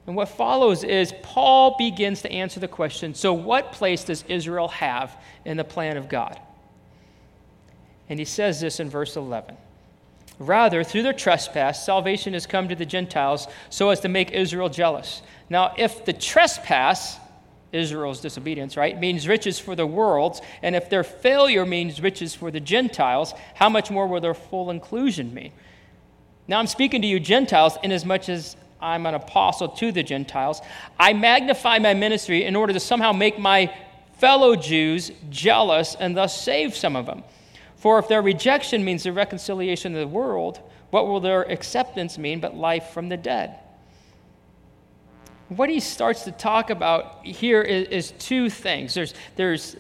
And 0.07 0.17
what 0.17 0.29
follows 0.29 0.83
is 0.83 1.15
Paul 1.23 1.77
begins 1.79 2.23
to 2.23 2.33
answer 2.33 2.59
the 2.59 2.69
question 2.69 3.15
so, 3.15 3.33
what 3.33 3.73
place 3.73 4.05
does 4.05 4.25
Israel 4.29 4.69
have 4.69 5.17
in 5.45 5.57
the 5.57 5.65
plan 5.65 5.97
of 5.97 6.09
God? 6.09 6.41
And 8.09 8.19
he 8.19 8.25
says 8.25 8.61
this 8.61 8.81
in 8.81 8.91
verse 8.91 9.17
11. 9.17 9.57
Rather, 10.39 10.83
through 10.83 11.03
their 11.03 11.13
trespass, 11.13 11.85
salvation 11.85 12.33
has 12.33 12.47
come 12.47 12.69
to 12.69 12.75
the 12.75 12.87
Gentiles 12.87 13.47
so 13.71 13.91
as 13.91 14.01
to 14.01 14.09
make 14.09 14.33
Israel 14.33 14.69
jealous. 14.69 15.23
Now, 15.49 15.75
if 15.79 16.05
the 16.05 16.13
trespass, 16.13 17.19
Israel's 17.71 18.21
disobedience, 18.21 18.77
right, 18.77 18.99
means 18.99 19.29
riches 19.29 19.59
for 19.59 19.77
the 19.77 19.87
world, 19.87 20.41
and 20.63 20.75
if 20.75 20.91
their 20.91 21.05
failure 21.05 21.65
means 21.65 22.01
riches 22.01 22.35
for 22.35 22.51
the 22.51 22.61
Gentiles, 22.61 23.35
how 23.55 23.69
much 23.69 23.91
more 23.91 24.09
will 24.09 24.21
their 24.21 24.35
full 24.35 24.71
inclusion 24.71 25.33
mean? 25.33 25.53
Now, 26.49 26.59
I'm 26.59 26.67
speaking 26.67 27.03
to 27.03 27.09
you, 27.09 27.21
Gentiles, 27.21 27.79
inasmuch 27.85 28.29
as 28.29 28.57
I'm 28.83 29.07
an 29.07 29.15
apostle 29.15 29.69
to 29.69 29.93
the 29.93 30.03
Gentiles. 30.03 30.61
I 30.99 31.13
magnify 31.13 31.79
my 31.79 31.95
ministry 31.95 32.45
in 32.45 32.57
order 32.57 32.73
to 32.73 32.81
somehow 32.81 33.13
make 33.13 33.39
my 33.39 33.73
fellow 34.19 34.57
Jews 34.57 35.13
jealous 35.31 35.97
and 35.99 36.17
thus 36.17 36.41
save 36.41 36.77
some 36.77 36.97
of 36.97 37.07
them. 37.07 37.23
For 37.77 37.99
if 37.99 38.09
their 38.09 38.23
rejection 38.23 38.85
means 38.85 39.05
the 39.05 39.13
reconciliation 39.13 39.95
of 39.95 40.01
the 40.01 40.07
world, 40.07 40.61
what 40.91 41.07
will 41.07 41.21
their 41.21 41.43
acceptance 41.43 42.19
mean 42.19 42.41
but 42.41 42.57
life 42.57 42.91
from 42.91 43.09
the 43.09 43.17
dead? 43.17 43.59
What 45.49 45.69
he 45.69 45.81
starts 45.81 46.25
to 46.25 46.33
talk 46.33 46.71
about 46.71 47.25
here 47.25 47.63
is, 47.63 47.89
is 47.89 48.11
two 48.19 48.51
things. 48.51 48.95
There's, 48.95 49.15
there's 49.37 49.77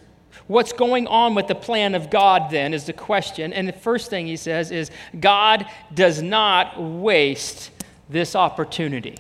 what's 0.47 0.73
going 0.73 1.06
on 1.06 1.35
with 1.35 1.47
the 1.47 1.54
plan 1.54 1.94
of 1.94 2.11
God, 2.11 2.50
then, 2.50 2.75
is 2.75 2.87
the 2.87 2.92
question. 2.92 3.52
And 3.52 3.68
the 3.68 3.73
first 3.73 4.11
thing 4.11 4.26
he 4.26 4.37
says 4.37 4.71
is 4.71 4.90
God 5.18 5.66
does 5.94 6.21
not 6.21 6.80
waste 6.80 7.71
this 8.09 8.35
opportunity. 8.35 9.16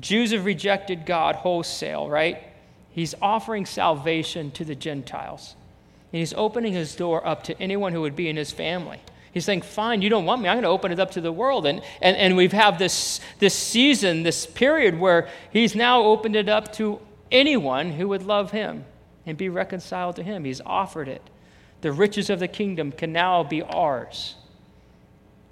Jews 0.00 0.32
have 0.32 0.44
rejected 0.44 1.06
God 1.06 1.36
wholesale, 1.36 2.08
right? 2.08 2.42
He's 2.90 3.14
offering 3.20 3.66
salvation 3.66 4.50
to 4.52 4.64
the 4.64 4.74
Gentiles. 4.74 5.56
And 6.12 6.20
he's 6.20 6.34
opening 6.34 6.72
his 6.72 6.94
door 6.94 7.26
up 7.26 7.42
to 7.44 7.60
anyone 7.60 7.92
who 7.92 8.02
would 8.02 8.16
be 8.16 8.28
in 8.28 8.36
his 8.36 8.52
family. 8.52 9.00
He's 9.32 9.44
saying, 9.44 9.62
Fine, 9.62 10.00
you 10.00 10.08
don't 10.08 10.24
want 10.24 10.42
me. 10.42 10.48
I'm 10.48 10.54
going 10.54 10.62
to 10.62 10.68
open 10.68 10.92
it 10.92 11.00
up 11.00 11.10
to 11.12 11.20
the 11.20 11.32
world. 11.32 11.66
And, 11.66 11.82
and, 12.00 12.16
and 12.16 12.36
we've 12.36 12.52
have 12.52 12.78
this, 12.78 13.20
this 13.40 13.54
season, 13.54 14.22
this 14.22 14.46
period 14.46 14.98
where 14.98 15.28
he's 15.50 15.74
now 15.74 16.02
opened 16.02 16.36
it 16.36 16.48
up 16.48 16.72
to 16.74 17.00
anyone 17.32 17.90
who 17.90 18.08
would 18.08 18.22
love 18.22 18.52
him 18.52 18.84
and 19.26 19.36
be 19.36 19.48
reconciled 19.48 20.14
to 20.16 20.22
him. 20.22 20.44
He's 20.44 20.60
offered 20.60 21.08
it. 21.08 21.22
The 21.80 21.90
riches 21.90 22.30
of 22.30 22.38
the 22.38 22.46
kingdom 22.46 22.92
can 22.92 23.12
now 23.12 23.42
be 23.42 23.60
ours. 23.62 24.36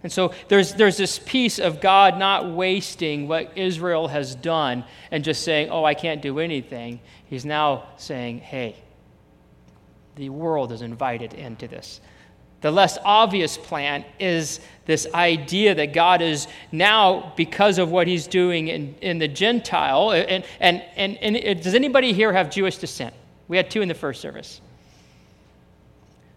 And 0.02 0.10
so 0.10 0.32
there's, 0.48 0.74
there's 0.74 0.96
this 0.96 1.18
piece 1.18 1.58
of 1.58 1.80
God 1.80 2.18
not 2.18 2.50
wasting 2.50 3.28
what 3.28 3.56
Israel 3.56 4.08
has 4.08 4.34
done 4.34 4.84
and 5.10 5.22
just 5.22 5.44
saying, 5.44 5.70
oh, 5.70 5.84
I 5.84 5.94
can't 5.94 6.20
do 6.20 6.40
anything. 6.40 7.00
He's 7.26 7.44
now 7.44 7.84
saying, 7.96 8.40
hey, 8.40 8.76
the 10.16 10.28
world 10.28 10.72
is 10.72 10.82
invited 10.82 11.34
into 11.34 11.68
this. 11.68 12.00
The 12.62 12.70
less 12.70 12.98
obvious 13.04 13.56
plan 13.56 14.04
is 14.20 14.60
this 14.86 15.06
idea 15.14 15.74
that 15.74 15.92
God 15.92 16.22
is 16.22 16.46
now, 16.70 17.32
because 17.36 17.78
of 17.78 17.90
what 17.90 18.06
he's 18.06 18.26
doing 18.26 18.68
in, 18.68 18.94
in 19.00 19.18
the 19.18 19.26
Gentile, 19.26 20.12
and, 20.12 20.44
and, 20.60 20.82
and, 20.96 21.16
and 21.18 21.62
does 21.62 21.74
anybody 21.74 22.12
here 22.12 22.32
have 22.32 22.50
Jewish 22.50 22.76
descent? 22.78 23.14
We 23.48 23.56
had 23.56 23.70
two 23.70 23.82
in 23.82 23.88
the 23.88 23.94
first 23.94 24.20
service. 24.20 24.60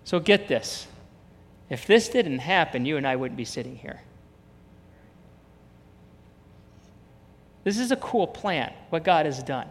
So 0.03 0.19
get 0.19 0.48
this. 0.48 0.88
If 1.69 1.88
this 1.88 2.10
didn't 2.10 2.39
happen, 2.39 2.86
you 2.86 2.98
and 2.98 3.07
I 3.07 3.15
wouldn't 3.15 3.38
be 3.38 3.45
sitting 3.45 3.75
here. 3.75 4.01
This 7.63 7.79
is 7.79 7.91
a 7.91 7.95
cool 7.95 8.27
plan, 8.27 8.72
what 8.89 9.03
God 9.03 9.25
has 9.25 9.41
done. 9.41 9.67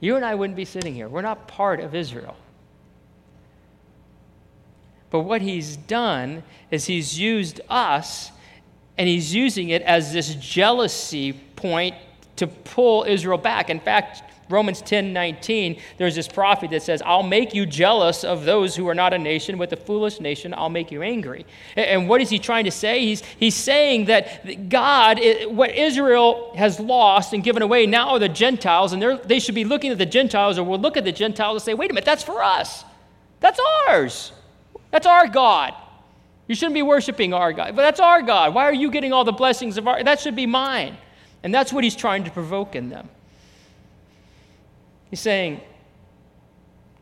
You 0.00 0.16
and 0.16 0.24
I 0.24 0.34
wouldn't 0.34 0.56
be 0.56 0.64
sitting 0.64 0.94
here. 0.94 1.08
We're 1.08 1.22
not 1.22 1.46
part 1.46 1.80
of 1.80 1.94
Israel. 1.94 2.36
But 5.10 5.20
what 5.20 5.42
he's 5.42 5.76
done 5.76 6.42
is 6.70 6.86
he's 6.86 7.18
used 7.20 7.60
us 7.68 8.32
and 8.96 9.06
he's 9.06 9.34
using 9.34 9.68
it 9.68 9.82
as 9.82 10.12
this 10.12 10.34
jealousy 10.36 11.34
point 11.34 11.94
to 12.36 12.46
pull 12.46 13.04
Israel 13.04 13.38
back. 13.38 13.70
In 13.70 13.80
fact, 13.80 14.22
Romans 14.48 14.82
10 14.82 15.12
19, 15.12 15.80
there's 15.96 16.14
this 16.14 16.28
prophet 16.28 16.70
that 16.70 16.82
says, 16.82 17.02
I'll 17.04 17.22
make 17.22 17.54
you 17.54 17.64
jealous 17.66 18.22
of 18.22 18.44
those 18.44 18.76
who 18.76 18.86
are 18.88 18.94
not 18.94 19.12
a 19.12 19.18
nation. 19.18 19.58
With 19.58 19.72
a 19.72 19.76
foolish 19.76 20.20
nation, 20.20 20.54
I'll 20.54 20.68
make 20.68 20.92
you 20.92 21.02
angry. 21.02 21.46
And 21.74 22.08
what 22.08 22.20
is 22.20 22.28
he 22.28 22.38
trying 22.38 22.64
to 22.64 22.70
say? 22.70 23.00
He's, 23.00 23.22
he's 23.38 23.54
saying 23.54 24.06
that 24.06 24.68
God, 24.68 25.20
what 25.48 25.74
Israel 25.74 26.52
has 26.56 26.78
lost 26.78 27.32
and 27.32 27.42
given 27.42 27.62
away 27.62 27.86
now 27.86 28.10
are 28.10 28.18
the 28.18 28.28
Gentiles, 28.28 28.92
and 28.92 29.02
they 29.24 29.38
should 29.38 29.54
be 29.54 29.64
looking 29.64 29.90
at 29.90 29.98
the 29.98 30.06
Gentiles, 30.06 30.58
or 30.58 30.64
will 30.64 30.78
look 30.78 30.96
at 30.96 31.04
the 31.04 31.12
Gentiles 31.12 31.54
and 31.54 31.62
say, 31.62 31.74
wait 31.74 31.90
a 31.90 31.94
minute, 31.94 32.04
that's 32.04 32.22
for 32.22 32.42
us. 32.42 32.84
That's 33.40 33.60
ours. 33.88 34.32
That's 34.90 35.06
our 35.06 35.26
God. 35.26 35.74
You 36.46 36.54
shouldn't 36.54 36.74
be 36.74 36.82
worshiping 36.82 37.32
our 37.32 37.52
God, 37.52 37.74
but 37.74 37.82
that's 37.82 38.00
our 38.00 38.20
God. 38.20 38.54
Why 38.54 38.64
are 38.64 38.74
you 38.74 38.90
getting 38.90 39.12
all 39.12 39.24
the 39.24 39.32
blessings 39.32 39.78
of 39.78 39.88
our? 39.88 40.02
That 40.04 40.20
should 40.20 40.36
be 40.36 40.46
mine. 40.46 40.96
And 41.42 41.52
that's 41.52 41.72
what 41.72 41.84
he's 41.84 41.96
trying 41.96 42.24
to 42.24 42.30
provoke 42.30 42.76
in 42.76 42.88
them. 42.88 43.08
He's 45.10 45.20
saying, 45.20 45.60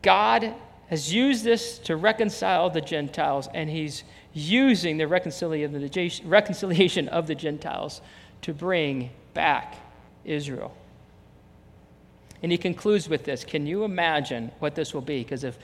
God 0.01 0.53
has 0.87 1.13
used 1.13 1.43
this 1.43 1.77
to 1.79 1.95
reconcile 1.95 2.69
the 2.69 2.81
Gentiles, 2.81 3.47
and 3.53 3.69
he's 3.69 4.03
using 4.33 4.97
the 4.97 5.07
reconciliation 5.07 7.07
of 7.09 7.27
the 7.27 7.35
Gentiles 7.35 8.01
to 8.41 8.53
bring 8.53 9.11
back 9.33 9.75
Israel. 10.25 10.75
And 12.43 12.51
he 12.51 12.57
concludes 12.57 13.07
with 13.07 13.23
this 13.23 13.45
Can 13.45 13.67
you 13.67 13.83
imagine 13.83 14.51
what 14.59 14.75
this 14.75 14.93
will 14.93 15.01
be? 15.01 15.23
Because 15.23 15.43
if, 15.43 15.57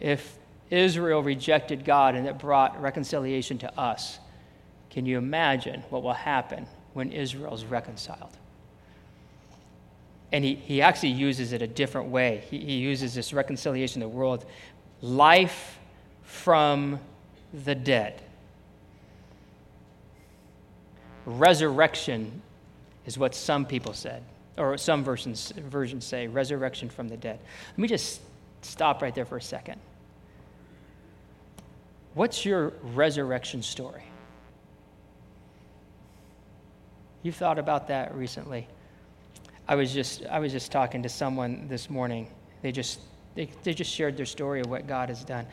if 0.00 0.38
Israel 0.72 1.22
rejected 1.22 1.84
God 1.84 2.14
and 2.14 2.26
it 2.26 2.38
brought 2.38 2.80
reconciliation 2.80 3.58
to 3.58 3.78
us. 3.78 4.18
Can 4.88 5.04
you 5.04 5.18
imagine 5.18 5.82
what 5.90 6.02
will 6.02 6.14
happen 6.14 6.66
when 6.94 7.12
Israel 7.12 7.54
is 7.54 7.64
reconciled? 7.64 8.36
And 10.32 10.44
he, 10.44 10.54
he 10.54 10.80
actually 10.80 11.10
uses 11.10 11.52
it 11.52 11.60
a 11.60 11.66
different 11.66 12.08
way. 12.08 12.44
He, 12.50 12.58
he 12.58 12.78
uses 12.78 13.14
this 13.14 13.32
reconciliation 13.32 14.02
of 14.02 14.10
the 14.10 14.16
world 14.16 14.46
life 15.02 15.78
from 16.22 16.98
the 17.64 17.74
dead. 17.74 18.22
Resurrection 21.26 22.40
is 23.04 23.18
what 23.18 23.34
some 23.34 23.66
people 23.66 23.92
said, 23.92 24.22
or 24.56 24.78
some 24.78 25.04
versions, 25.04 25.52
versions 25.56 26.04
say 26.04 26.26
resurrection 26.26 26.88
from 26.88 27.08
the 27.08 27.16
dead. 27.16 27.38
Let 27.72 27.78
me 27.78 27.88
just 27.88 28.20
stop 28.62 29.02
right 29.02 29.14
there 29.14 29.26
for 29.26 29.36
a 29.36 29.42
second. 29.42 29.80
What's 32.14 32.44
your 32.44 32.72
resurrection 32.94 33.62
story? 33.62 34.04
You've 37.22 37.36
thought 37.36 37.58
about 37.58 37.88
that 37.88 38.14
recently. 38.14 38.66
I 39.68 39.76
was 39.76 39.92
just, 39.92 40.26
I 40.26 40.38
was 40.40 40.52
just 40.52 40.72
talking 40.72 41.02
to 41.04 41.08
someone 41.08 41.66
this 41.68 41.88
morning. 41.88 42.28
They 42.62 42.72
just, 42.72 43.00
they, 43.34 43.48
they 43.62 43.74
just 43.74 43.92
shared 43.92 44.16
their 44.16 44.26
story 44.26 44.60
of 44.60 44.66
what 44.68 44.86
God 44.86 45.08
has 45.08 45.24
done. 45.24 45.46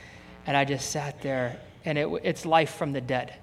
And 0.48 0.58
I 0.58 0.66
just 0.66 0.90
sat 0.90 1.22
there, 1.22 1.60
and 1.86 1.98
it, 1.98 2.08
it's 2.24 2.46
life 2.46 2.74
from 2.74 2.92
the 2.92 3.02
dead. 3.02 3.36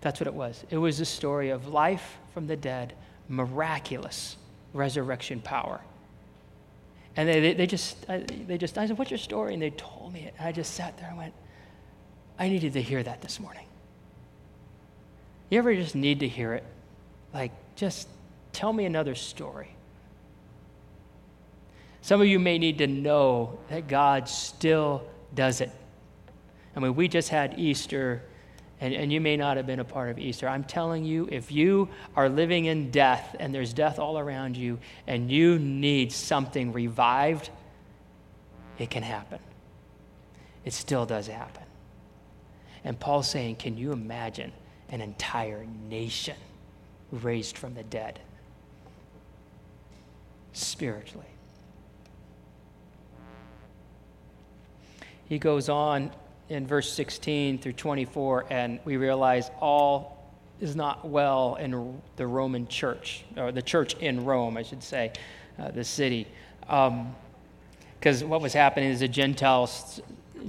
That's 0.00 0.20
what 0.20 0.28
it 0.28 0.34
was. 0.34 0.64
It 0.70 0.78
was 0.78 1.00
a 1.00 1.04
story 1.04 1.50
of 1.50 1.66
life 1.66 2.18
from 2.32 2.46
the 2.46 2.56
dead, 2.56 2.94
miraculous 3.28 4.36
resurrection 4.72 5.40
power. 5.40 5.80
And 7.16 7.28
they, 7.28 7.40
they, 7.40 7.54
they 7.54 7.66
just, 7.66 8.06
they 8.06 8.58
just, 8.58 8.78
I 8.78 8.86
said, 8.86 8.96
What's 8.96 9.10
your 9.10 9.18
story? 9.18 9.54
And 9.54 9.60
they 9.60 9.70
told 9.70 10.12
me 10.12 10.20
it. 10.20 10.34
And 10.38 10.46
I 10.46 10.52
just 10.52 10.74
sat 10.74 10.96
there 10.98 11.08
and 11.08 11.18
went, 11.18 11.34
I 12.38 12.48
needed 12.48 12.74
to 12.74 12.82
hear 12.82 13.02
that 13.02 13.22
this 13.22 13.40
morning. 13.40 13.66
You 15.50 15.58
ever 15.58 15.74
just 15.74 15.96
need 15.96 16.20
to 16.20 16.28
hear 16.28 16.54
it? 16.54 16.64
Like, 17.32 17.52
just 17.76 18.08
tell 18.52 18.72
me 18.72 18.84
another 18.84 19.14
story. 19.14 19.70
Some 22.00 22.20
of 22.20 22.26
you 22.26 22.38
may 22.38 22.58
need 22.58 22.78
to 22.78 22.86
know 22.86 23.58
that 23.68 23.86
God 23.86 24.28
still 24.28 25.04
does 25.34 25.60
it. 25.60 25.70
I 26.74 26.80
mean, 26.80 26.94
we 26.94 27.08
just 27.08 27.28
had 27.28 27.58
Easter, 27.58 28.22
and, 28.80 28.94
and 28.94 29.12
you 29.12 29.20
may 29.20 29.36
not 29.36 29.56
have 29.56 29.66
been 29.66 29.80
a 29.80 29.84
part 29.84 30.10
of 30.10 30.18
Easter. 30.18 30.48
I'm 30.48 30.64
telling 30.64 31.04
you, 31.04 31.28
if 31.30 31.52
you 31.52 31.88
are 32.16 32.28
living 32.28 32.66
in 32.66 32.90
death 32.90 33.36
and 33.38 33.54
there's 33.54 33.72
death 33.72 33.98
all 33.98 34.18
around 34.18 34.56
you, 34.56 34.78
and 35.06 35.30
you 35.30 35.58
need 35.58 36.12
something 36.12 36.72
revived, 36.72 37.50
it 38.78 38.90
can 38.90 39.02
happen. 39.02 39.40
it 40.64 40.72
still 40.72 41.04
does 41.04 41.26
happen. 41.26 41.64
And 42.84 42.98
Paul's 42.98 43.28
saying, 43.28 43.56
Can 43.56 43.76
you 43.76 43.92
imagine 43.92 44.52
an 44.88 45.00
entire 45.00 45.66
nation 45.90 46.36
raised 47.10 47.56
from 47.56 47.74
the 47.74 47.82
dead? 47.82 48.20
Spiritually. 50.52 51.26
He 55.28 55.38
goes 55.38 55.68
on 55.68 56.10
in 56.48 56.66
verse 56.66 56.90
16 56.92 57.58
through 57.58 57.74
24, 57.74 58.46
and 58.50 58.80
we 58.84 58.96
realize 58.96 59.50
all 59.60 60.18
is 60.60 60.74
not 60.74 61.06
well 61.06 61.56
in 61.56 62.00
the 62.16 62.26
Roman 62.26 62.66
church, 62.66 63.24
or 63.36 63.52
the 63.52 63.62
church 63.62 63.94
in 63.94 64.24
Rome, 64.24 64.56
I 64.56 64.62
should 64.62 64.82
say, 64.82 65.12
uh, 65.58 65.70
the 65.70 65.84
city. 65.84 66.26
Because 66.60 68.22
um, 68.22 68.28
what 68.28 68.40
was 68.40 68.52
happening 68.52 68.90
is 68.90 69.00
the 69.00 69.08
Gentiles 69.08 70.00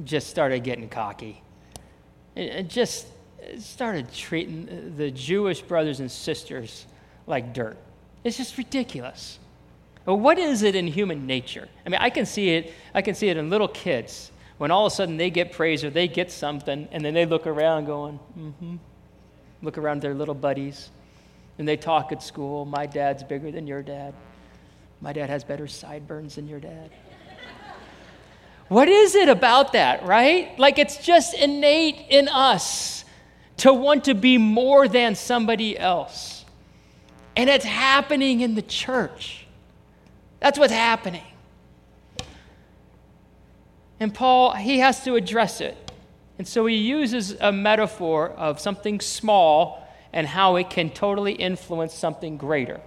just 0.03 0.29
started 0.29 0.63
getting 0.63 0.89
cocky. 0.89 1.43
It, 2.35 2.69
just 2.69 3.07
started 3.57 4.13
treating 4.13 4.95
the 4.97 5.11
Jewish 5.11 5.61
brothers 5.61 5.99
and 5.99 6.11
sisters 6.11 6.85
like 7.27 7.53
dirt. 7.53 7.77
It's 8.23 8.37
just 8.37 8.57
ridiculous. 8.57 9.39
But 10.05 10.15
what 10.15 10.37
is 10.37 10.63
it 10.63 10.75
in 10.75 10.87
human 10.87 11.25
nature? 11.25 11.67
I 11.85 11.89
mean, 11.89 12.01
I 12.01 12.09
can 12.09 12.25
see 12.25 12.49
it. 12.49 12.73
I 12.93 13.01
can 13.01 13.15
see 13.15 13.29
it 13.29 13.37
in 13.37 13.49
little 13.49 13.67
kids 13.67 14.31
when 14.57 14.71
all 14.71 14.85
of 14.85 14.91
a 14.91 14.95
sudden 14.95 15.17
they 15.17 15.29
get 15.29 15.53
praise 15.53 15.83
or 15.83 15.89
they 15.89 16.07
get 16.07 16.31
something, 16.31 16.87
and 16.91 17.03
then 17.03 17.13
they 17.13 17.25
look 17.25 17.47
around 17.47 17.85
going, 17.85 18.19
mm-hmm. 18.37 18.75
Look 19.61 19.77
around 19.77 20.01
their 20.01 20.13
little 20.13 20.33
buddies, 20.33 20.89
and 21.57 21.67
they 21.67 21.75
talk 21.75 22.11
at 22.11 22.23
school. 22.23 22.65
My 22.65 22.85
dad's 22.85 23.23
bigger 23.23 23.51
than 23.51 23.67
your 23.67 23.81
dad. 23.81 24.13
My 25.01 25.11
dad 25.11 25.29
has 25.29 25.43
better 25.43 25.67
sideburns 25.67 26.35
than 26.35 26.47
your 26.47 26.59
dad. 26.59 26.91
what 28.69 28.87
is 28.87 29.15
it 29.15 29.27
about 29.27 29.73
that, 29.73 30.05
right? 30.05 30.57
Like 30.57 30.79
it's 30.79 30.97
just 30.97 31.33
innate 31.33 32.05
in 32.09 32.29
us 32.29 33.03
to 33.59 33.73
want 33.73 34.05
to 34.05 34.13
be 34.13 34.37
more 34.37 34.87
than 34.87 35.15
somebody 35.15 35.77
else. 35.77 36.45
And 37.35 37.49
it's 37.49 37.65
happening 37.65 38.41
in 38.41 38.55
the 38.55 38.61
church. 38.61 39.45
That's 40.39 40.57
what's 40.57 40.73
happening. 40.73 41.23
And 43.99 44.13
Paul, 44.13 44.53
he 44.53 44.79
has 44.79 45.03
to 45.03 45.15
address 45.15 45.61
it. 45.61 45.77
And 46.37 46.47
so 46.47 46.65
he 46.65 46.75
uses 46.75 47.31
a 47.39 47.51
metaphor 47.51 48.29
of 48.29 48.59
something 48.59 49.01
small 49.01 49.85
and 50.13 50.25
how 50.25 50.55
it 50.55 50.69
can 50.69 50.89
totally 50.89 51.33
influence 51.33 51.93
something 51.93 52.37
greater. 52.37 52.79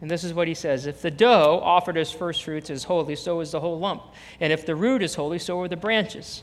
And 0.00 0.10
this 0.10 0.24
is 0.24 0.32
what 0.32 0.46
he 0.46 0.54
says 0.54 0.86
If 0.86 1.02
the 1.02 1.10
dough 1.10 1.60
offered 1.62 1.96
as 1.96 2.12
first 2.12 2.44
fruits 2.44 2.70
is 2.70 2.84
holy, 2.84 3.16
so 3.16 3.40
is 3.40 3.50
the 3.50 3.60
whole 3.60 3.78
lump. 3.78 4.02
And 4.40 4.52
if 4.52 4.64
the 4.64 4.76
root 4.76 5.02
is 5.02 5.14
holy, 5.14 5.38
so 5.38 5.60
are 5.60 5.68
the 5.68 5.76
branches. 5.76 6.42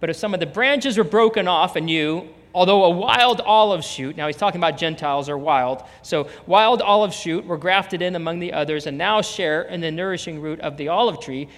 But 0.00 0.10
if 0.10 0.16
some 0.16 0.34
of 0.34 0.40
the 0.40 0.46
branches 0.46 0.96
were 0.96 1.04
broken 1.04 1.48
off, 1.48 1.76
and 1.76 1.90
you, 1.90 2.28
although 2.54 2.84
a 2.84 2.90
wild 2.90 3.40
olive 3.40 3.84
shoot, 3.84 4.16
now 4.16 4.26
he's 4.26 4.36
talking 4.36 4.60
about 4.60 4.78
Gentiles 4.78 5.28
or 5.28 5.36
wild, 5.36 5.82
so 6.02 6.28
wild 6.46 6.82
olive 6.82 7.12
shoot 7.12 7.44
were 7.44 7.56
grafted 7.56 8.02
in 8.02 8.14
among 8.14 8.38
the 8.38 8.52
others, 8.52 8.86
and 8.86 8.96
now 8.96 9.20
share 9.20 9.62
in 9.62 9.80
the 9.80 9.90
nourishing 9.90 10.40
root 10.40 10.60
of 10.60 10.76
the 10.76 10.88
olive 10.88 11.20
tree, 11.20 11.48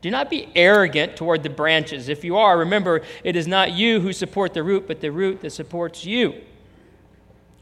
do 0.00 0.10
not 0.10 0.30
be 0.30 0.48
arrogant 0.54 1.14
toward 1.16 1.42
the 1.42 1.50
branches. 1.50 2.08
If 2.08 2.24
you 2.24 2.38
are, 2.38 2.58
remember, 2.58 3.02
it 3.22 3.36
is 3.36 3.46
not 3.46 3.72
you 3.72 4.00
who 4.00 4.14
support 4.14 4.54
the 4.54 4.62
root, 4.62 4.86
but 4.86 5.00
the 5.00 5.12
root 5.12 5.42
that 5.42 5.50
supports 5.50 6.06
you. 6.06 6.40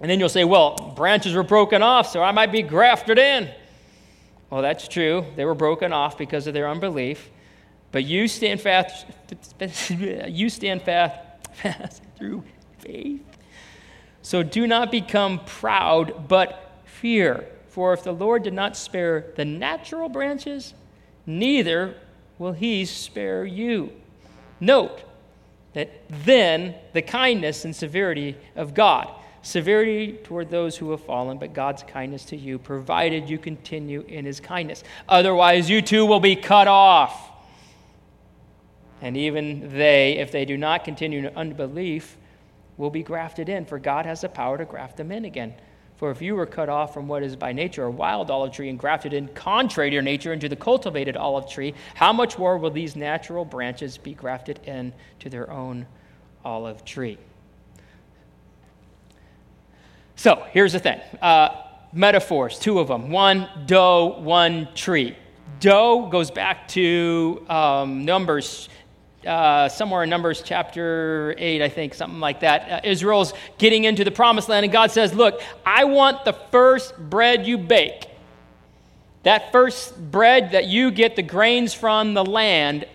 And 0.00 0.09
then 0.09 0.21
you'll 0.21 0.28
say, 0.28 0.45
well, 0.45 0.92
branches 0.97 1.35
were 1.35 1.42
broken 1.42 1.83
off, 1.83 2.09
so 2.09 2.23
I 2.23 2.30
might 2.30 2.52
be 2.52 2.62
grafted 2.62 3.18
in. 3.18 3.50
Well, 4.50 4.62
that's 4.62 4.87
true. 4.87 5.25
They 5.35 5.45
were 5.45 5.54
broken 5.54 5.92
off 5.92 6.16
because 6.16 6.47
of 6.47 6.54
their 6.54 6.68
unbelief. 6.68 7.28
But 7.90 8.04
you 8.04 8.28
stand 8.28 8.61
fast, 8.61 9.07
you 10.29 10.49
stand 10.49 10.83
fast, 10.83 11.17
fast 11.55 12.03
through 12.17 12.45
faith. 12.79 13.25
So 14.23 14.43
do 14.43 14.67
not 14.67 14.91
become 14.91 15.45
proud, 15.45 16.29
but 16.29 16.81
fear. 16.85 17.47
For 17.69 17.93
if 17.93 18.03
the 18.03 18.13
Lord 18.13 18.43
did 18.43 18.55
not 18.55 18.77
spare 18.77 19.27
the 19.37 19.45
natural 19.45 20.09
branches, 20.09 20.75
neither 21.27 21.95
will 22.39 22.53
he 22.53 22.85
spare 22.85 23.45
you. 23.45 23.93
Note 24.61 25.05
that 25.75 26.03
then 26.25 26.75
the 26.93 27.03
kindness 27.03 27.65
and 27.65 27.75
severity 27.75 28.37
of 28.57 28.75
God. 28.75 29.09
Severity 29.43 30.12
toward 30.25 30.51
those 30.51 30.77
who 30.77 30.91
have 30.91 31.03
fallen, 31.05 31.38
but 31.38 31.55
God's 31.55 31.83
kindness 31.85 32.25
to 32.27 32.37
you, 32.37 32.59
provided 32.59 33.31
you 33.31 33.38
continue 33.38 34.05
in 34.09 34.25
his 34.25 34.41
kindness. 34.41 34.83
Otherwise, 35.09 35.71
you 35.71 35.81
too 35.81 36.05
will 36.05 36.21
be 36.21 36.35
cut 36.35 36.67
off. 36.67 37.28
And 39.01 39.17
even 39.17 39.77
they, 39.77 40.19
if 40.19 40.33
they 40.33 40.45
do 40.45 40.57
not 40.57 40.85
continue 40.85 41.21
in 41.21 41.37
unbelief, 41.37 42.17
will 42.77 42.91
be 42.91 43.03
grafted 43.03 43.49
in, 43.49 43.65
for 43.65 43.79
God 43.79 44.07
has 44.07 44.23
the 44.23 44.29
power 44.29 44.57
to 44.59 44.65
graft 44.65 44.97
them 44.97 45.13
in 45.13 45.25
again. 45.25 45.55
For 45.97 46.13
if 46.13 46.23
you 46.23 46.37
were 46.37 46.47
cut 46.47 46.69
off 46.69 46.95
from 46.95 47.09
what 47.09 47.25
is 47.25 47.35
by 47.35 47.53
nature 47.53 47.85
a 47.85 47.91
wild 47.91 48.31
olive 48.31 48.53
tree 48.53 48.69
and 48.69 48.79
grafted 48.79 49.13
in 49.13 49.27
contrary 49.29 49.91
to 49.91 49.95
your 49.95 50.03
nature 50.03 50.33
into 50.33 50.49
the 50.49 50.57
cultivated 50.57 51.17
olive 51.17 51.51
tree, 51.51 51.75
how 51.95 52.13
much 52.13 52.39
more 52.39 52.57
will 52.57 52.71
these 52.71 52.95
natural 52.95 53.45
branches 53.45 53.99
be 53.99 54.15
grafted 54.15 54.61
in 54.65 54.93
to 55.19 55.29
their 55.29 55.51
own 55.51 55.87
olive 56.45 56.85
tree? 56.85 57.19
So 60.15 60.45
here's 60.51 60.73
the 60.73 60.79
thing 60.79 61.01
uh, 61.21 61.63
metaphors, 61.93 62.61
two 62.61 62.79
of 62.79 62.87
them. 62.87 63.11
One 63.11 63.49
dough, 63.67 64.21
one 64.21 64.69
tree. 64.75 65.17
Dough 65.59 66.09
goes 66.11 66.31
back 66.31 66.69
to 66.69 67.45
um, 67.49 68.05
Numbers 68.05 68.69
uh, 69.29 69.69
somewhere 69.69 70.03
in 70.03 70.11
Numbers 70.11 70.43
chapter 70.43 71.35
8, 71.37 71.62
I 71.62 71.69
think, 71.69 71.95
something 71.95 72.19
like 72.19 72.41
that. 72.41 72.85
Uh, 72.85 72.88
Israel's 72.88 73.35
getting 73.59 73.85
into 73.85 74.03
the 74.03 74.11
promised 74.11 74.49
land, 74.49 74.64
and 74.64 74.73
God 74.73 74.91
says, 74.91 75.14
Look, 75.14 75.41
I 75.64 75.85
want 75.85 76.25
the 76.25 76.33
first 76.33 76.97
bread 76.99 77.47
you 77.47 77.59
bake. 77.59 78.09
That 79.25 79.53
first 79.53 80.11
bread 80.11 80.53
that 80.53 80.67
you 80.67 80.91
get 80.91 81.14
the 81.14 81.23
grains 81.23 81.75
from 81.75 82.14
the 82.14 82.25
land, 82.25 82.87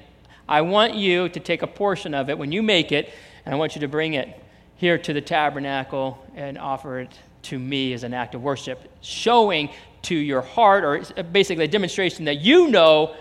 I 0.50 0.62
want 0.62 0.96
you 0.96 1.30
to 1.30 1.39
take 1.39 1.62
a 1.62 1.67
portion 1.67 2.13
of 2.13 2.30
it 2.30 2.38
when 2.38 2.52
you 2.52 2.63
make 2.63 2.91
it, 2.91 3.13
and 3.46 3.54
I 3.54 3.58
want 3.58 3.76
you 3.76 3.82
to 3.82 3.88
bring 3.88 4.15
it 4.15 4.41
here 4.78 4.98
to 4.98 5.13
the 5.13 5.22
tabernacle 5.22 6.26
and 6.36 6.58
offer 6.58 7.00
it 7.02 7.12
to 7.43 7.60
me 7.60 7.93
as 7.93 8.04
an 8.04 8.13
act 8.13 8.36
of 8.36 8.41
worship, 8.41 8.91
showing 9.02 9.69
to 10.04 10.15
your 10.15 10.41
heart, 10.41 10.84
or 10.84 11.24
basically 11.24 11.65
a 11.65 11.67
demonstration 11.67 12.26
that 12.26 12.39
you 12.41 12.69
know 12.69 13.15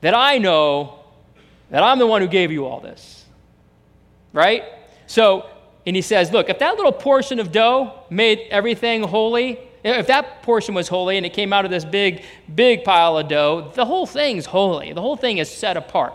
that 0.00 0.14
I 0.14 0.38
know 0.38 1.03
that 1.74 1.82
I'm 1.82 1.98
the 1.98 2.06
one 2.06 2.22
who 2.22 2.28
gave 2.28 2.52
you 2.52 2.66
all 2.66 2.78
this. 2.78 3.24
Right? 4.32 4.62
So, 5.08 5.50
and 5.84 5.96
he 5.96 6.02
says, 6.02 6.30
look, 6.30 6.48
if 6.48 6.60
that 6.60 6.76
little 6.76 6.92
portion 6.92 7.40
of 7.40 7.50
dough 7.50 8.04
made 8.10 8.46
everything 8.48 9.02
holy, 9.02 9.58
if 9.82 10.06
that 10.06 10.44
portion 10.44 10.76
was 10.76 10.86
holy 10.86 11.16
and 11.16 11.26
it 11.26 11.32
came 11.32 11.52
out 11.52 11.64
of 11.64 11.72
this 11.72 11.84
big, 11.84 12.22
big 12.54 12.84
pile 12.84 13.18
of 13.18 13.26
dough, 13.26 13.72
the 13.74 13.84
whole 13.84 14.06
thing's 14.06 14.46
holy. 14.46 14.92
The 14.92 15.00
whole 15.00 15.16
thing 15.16 15.38
is 15.38 15.50
set 15.50 15.76
apart. 15.76 16.14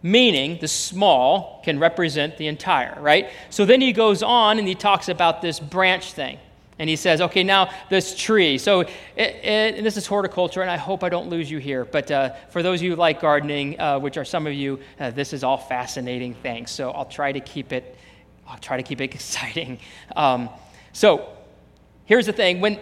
Meaning 0.00 0.58
the 0.60 0.68
small 0.68 1.60
can 1.64 1.80
represent 1.80 2.36
the 2.36 2.46
entire, 2.46 2.96
right? 3.00 3.30
So 3.50 3.64
then 3.64 3.80
he 3.80 3.92
goes 3.92 4.22
on 4.22 4.60
and 4.60 4.68
he 4.68 4.76
talks 4.76 5.08
about 5.08 5.42
this 5.42 5.58
branch 5.58 6.12
thing. 6.12 6.38
And 6.78 6.90
he 6.90 6.96
says, 6.96 7.22
okay, 7.22 7.42
now 7.42 7.70
this 7.88 8.14
tree. 8.14 8.58
So, 8.58 8.80
it, 8.80 8.90
it, 9.16 9.76
and 9.76 9.86
this 9.86 9.96
is 9.96 10.06
horticulture, 10.06 10.60
and 10.60 10.70
I 10.70 10.76
hope 10.76 11.02
I 11.02 11.08
don't 11.08 11.30
lose 11.30 11.50
you 11.50 11.58
here. 11.58 11.86
But 11.86 12.10
uh, 12.10 12.34
for 12.50 12.62
those 12.62 12.80
of 12.80 12.84
you 12.84 12.90
who 12.90 12.96
like 12.96 13.20
gardening, 13.20 13.80
uh, 13.80 13.98
which 13.98 14.18
are 14.18 14.24
some 14.26 14.46
of 14.46 14.52
you, 14.52 14.78
uh, 15.00 15.10
this 15.10 15.32
is 15.32 15.42
all 15.42 15.56
fascinating 15.56 16.34
things. 16.34 16.70
So 16.70 16.90
I'll 16.90 17.06
try 17.06 17.32
to 17.32 17.40
keep 17.40 17.72
it, 17.72 17.96
I'll 18.46 18.58
try 18.58 18.76
to 18.76 18.82
keep 18.82 19.00
it 19.00 19.04
exciting. 19.14 19.78
Um, 20.14 20.50
so 20.92 21.30
here's 22.04 22.26
the 22.26 22.34
thing: 22.34 22.60
when 22.60 22.78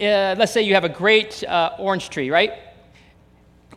uh, 0.00 0.34
let's 0.38 0.52
say 0.52 0.62
you 0.62 0.74
have 0.74 0.84
a 0.84 0.90
great 0.90 1.44
uh, 1.44 1.72
orange 1.78 2.10
tree, 2.10 2.30
right? 2.30 2.52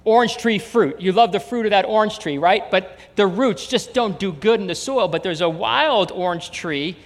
Orange 0.05 0.37
tree 0.37 0.59
fruit. 0.59 1.01
You 1.01 1.11
love 1.11 1.31
the 1.33 1.39
fruit 1.39 1.65
of 1.65 1.69
that 1.71 1.85
orange 1.85 2.19
tree, 2.19 2.37
right? 2.37 2.69
But 2.71 2.97
the 3.15 3.27
roots 3.27 3.67
just 3.67 3.93
don't 3.93 4.17
do 4.19 4.31
good 4.31 4.61
in 4.61 4.67
the 4.67 4.75
soil. 4.75 5.09
But 5.09 5.23
there's 5.23 5.41
a 5.41 5.49
wild 5.49 6.11
orange 6.11 6.51
tree 6.51 6.97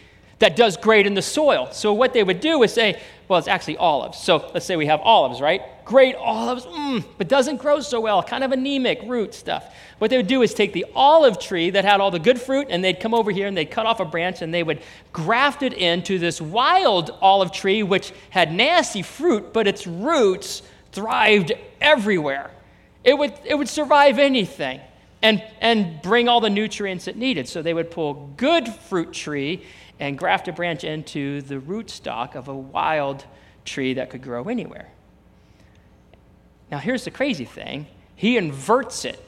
that 0.43 0.57
does 0.57 0.75
great 0.75 1.07
in 1.07 1.13
the 1.13 1.21
soil. 1.21 1.69
So 1.71 1.93
what 1.93 2.11
they 2.11 2.21
would 2.21 2.41
do 2.41 2.63
is 2.63 2.73
say, 2.73 3.01
well, 3.29 3.39
it's 3.39 3.47
actually 3.47 3.77
olives. 3.77 4.17
So 4.17 4.51
let's 4.53 4.65
say 4.65 4.75
we 4.75 4.87
have 4.87 4.99
olives, 4.99 5.39
right? 5.39 5.61
Great 5.85 6.15
olives, 6.15 6.65
mm, 6.65 7.01
but 7.17 7.29
doesn't 7.29 7.61
grow 7.61 7.79
so 7.79 8.01
well, 8.01 8.21
kind 8.21 8.43
of 8.43 8.51
anemic 8.51 9.03
root 9.05 9.33
stuff. 9.33 9.73
What 9.99 10.09
they 10.09 10.17
would 10.17 10.27
do 10.27 10.41
is 10.41 10.53
take 10.53 10.73
the 10.73 10.85
olive 10.95 11.39
tree 11.39 11.69
that 11.69 11.85
had 11.85 12.01
all 12.01 12.11
the 12.11 12.19
good 12.19 12.41
fruit, 12.41 12.67
and 12.69 12.83
they'd 12.83 12.99
come 12.99 13.13
over 13.13 13.31
here 13.31 13.47
and 13.47 13.55
they'd 13.55 13.71
cut 13.71 13.85
off 13.85 14.01
a 14.01 14.05
branch 14.05 14.41
and 14.41 14.53
they 14.53 14.63
would 14.63 14.81
graft 15.13 15.63
it 15.63 15.71
into 15.71 16.19
this 16.19 16.41
wild 16.41 17.17
olive 17.21 17.53
tree, 17.53 17.81
which 17.81 18.11
had 18.29 18.53
nasty 18.53 19.01
fruit, 19.01 19.53
but 19.53 19.65
its 19.65 19.87
roots 19.87 20.61
thrived 20.91 21.53
everywhere. 21.79 22.51
It 23.05 23.17
would, 23.17 23.31
it 23.45 23.55
would 23.55 23.69
survive 23.69 24.19
anything 24.19 24.81
and, 25.21 25.41
and 25.61 26.01
bring 26.01 26.27
all 26.27 26.41
the 26.41 26.49
nutrients 26.49 27.07
it 27.07 27.15
needed. 27.15 27.47
So 27.47 27.61
they 27.61 27.73
would 27.73 27.91
pull 27.91 28.29
good 28.35 28.67
fruit 28.67 29.13
tree 29.13 29.63
and 30.03 30.17
graft 30.17 30.49
a 30.49 30.51
branch 30.51 30.83
into 30.83 31.41
the 31.43 31.55
rootstock 31.55 32.35
of 32.35 32.49
a 32.49 32.53
wild 32.55 33.23
tree 33.63 33.93
that 33.93 34.09
could 34.09 34.21
grow 34.21 34.43
anywhere. 34.49 34.89
Now, 36.69 36.79
here's 36.79 37.05
the 37.05 37.11
crazy 37.11 37.45
thing 37.45 37.87
he 38.13 38.35
inverts 38.37 39.05
it 39.05 39.19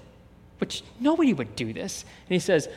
which 0.58 0.84
nobody 1.00 1.34
would 1.34 1.56
do 1.56 1.72
this. 1.72 2.04
And 2.04 2.34
he 2.34 2.40
says, 2.40 2.68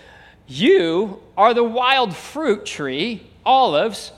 You 0.46 1.20
are 1.36 1.54
the 1.54 1.64
wild 1.64 2.14
fruit 2.14 2.64
tree, 2.64 3.26
olives, 3.44 4.12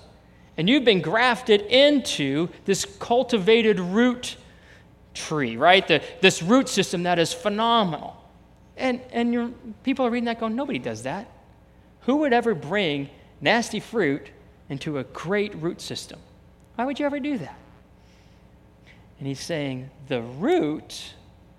and 0.59 0.69
you've 0.69 0.85
been 0.85 1.01
grafted 1.01 1.63
into 1.63 2.49
this 2.67 2.85
cultivated 2.85 3.81
root 3.81 4.37
tree, 5.15 5.57
right? 5.57 5.87
The, 5.89 6.03
this 6.21 6.43
root 6.43 6.69
system 6.69 7.05
that 7.05 7.19
is 7.19 7.33
phenomenal. 7.33 8.17
And, 8.77 9.01
and 9.11 9.33
your, 9.33 9.51
people 9.85 10.05
are 10.05 10.11
reading 10.11 10.27
that 10.27 10.39
going, 10.39 10.55
Nobody 10.55 10.79
does 10.79 11.05
that. 11.05 11.31
Who 12.03 12.17
would 12.17 12.35
ever 12.35 12.55
bring 12.55 13.09
nasty 13.41 13.81
fruit 13.81 14.29
into 14.69 14.99
a 14.99 15.05
great 15.05 15.55
root 15.57 15.81
system? 15.81 16.19
Why 16.77 16.85
would 16.85 16.99
you 16.99 17.07
ever 17.07 17.21
do 17.21 17.39
that? 17.39 17.59
And 19.19 19.27
he's 19.27 19.41
saying, 19.41 19.91
The 20.09 20.23
root 20.23 21.15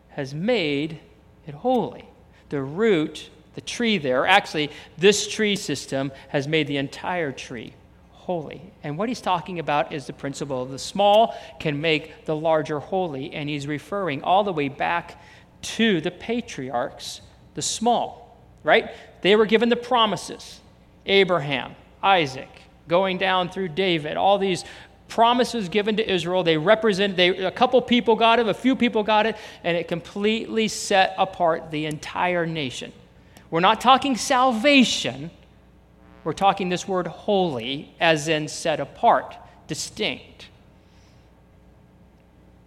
has 0.10 0.34
made 0.34 1.00
it 1.46 1.54
holy. 1.54 2.06
The 2.50 2.62
root, 2.62 3.30
the 3.56 3.62
tree 3.62 3.98
there, 3.98 4.26
actually, 4.26 4.72
this 4.98 5.28
tree 5.28 5.56
system 5.56 6.12
has 6.30 6.48
made 6.48 6.67
the 6.67 6.78
entire 6.78 7.32
tree 7.32 7.74
holy. 8.12 8.62
And 8.84 8.98
what 8.98 9.10
he's 9.10 9.22
talking 9.22 9.60
about 9.60 9.91
is 9.91 10.08
the 10.08 10.13
principle 10.13 10.62
of 10.63 10.72
the 10.72 10.80
small 10.80 11.36
can 11.60 11.82
make 11.82 12.26
the 12.26 12.36
larger 12.36 12.80
holy. 12.80 13.34
And 13.34 13.50
he's 13.50 13.67
referring 13.67 14.24
all 14.24 14.44
the 14.44 14.54
way 14.54 14.70
back 14.70 15.22
to 15.62 16.02
the 16.02 16.12
patriarchs, 16.12 17.22
the 17.56 17.62
small, 17.62 18.38
right? 18.63 18.91
They 19.22 19.36
were 19.36 19.46
given 19.46 19.70
the 19.70 19.76
promises 19.76 20.61
Abraham, 21.05 21.75
Isaac, 22.03 22.49
going 22.87 23.17
down 23.17 23.49
through 23.49 23.69
David, 23.69 24.17
all 24.17 24.37
these 24.37 24.63
promises 25.07 25.67
given 25.69 25.97
to 25.97 26.11
Israel. 26.11 26.43
They 26.43 26.57
represent, 26.57 27.17
they, 27.17 27.29
a 27.29 27.51
couple 27.51 27.81
people 27.81 28.15
got 28.15 28.39
it, 28.39 28.47
a 28.47 28.53
few 28.53 28.75
people 28.75 29.03
got 29.03 29.25
it, 29.25 29.35
and 29.63 29.75
it 29.75 29.87
completely 29.87 30.67
set 30.67 31.13
apart 31.17 31.69
the 31.69 31.85
entire 31.85 32.45
nation. 32.45 32.93
We're 33.49 33.59
not 33.59 33.81
talking 33.81 34.15
salvation, 34.15 35.29
we're 36.23 36.33
talking 36.33 36.69
this 36.69 36.87
word 36.87 37.07
holy, 37.07 37.93
as 37.99 38.29
in 38.29 38.47
set 38.47 38.79
apart, 38.79 39.35
distinct. 39.67 40.47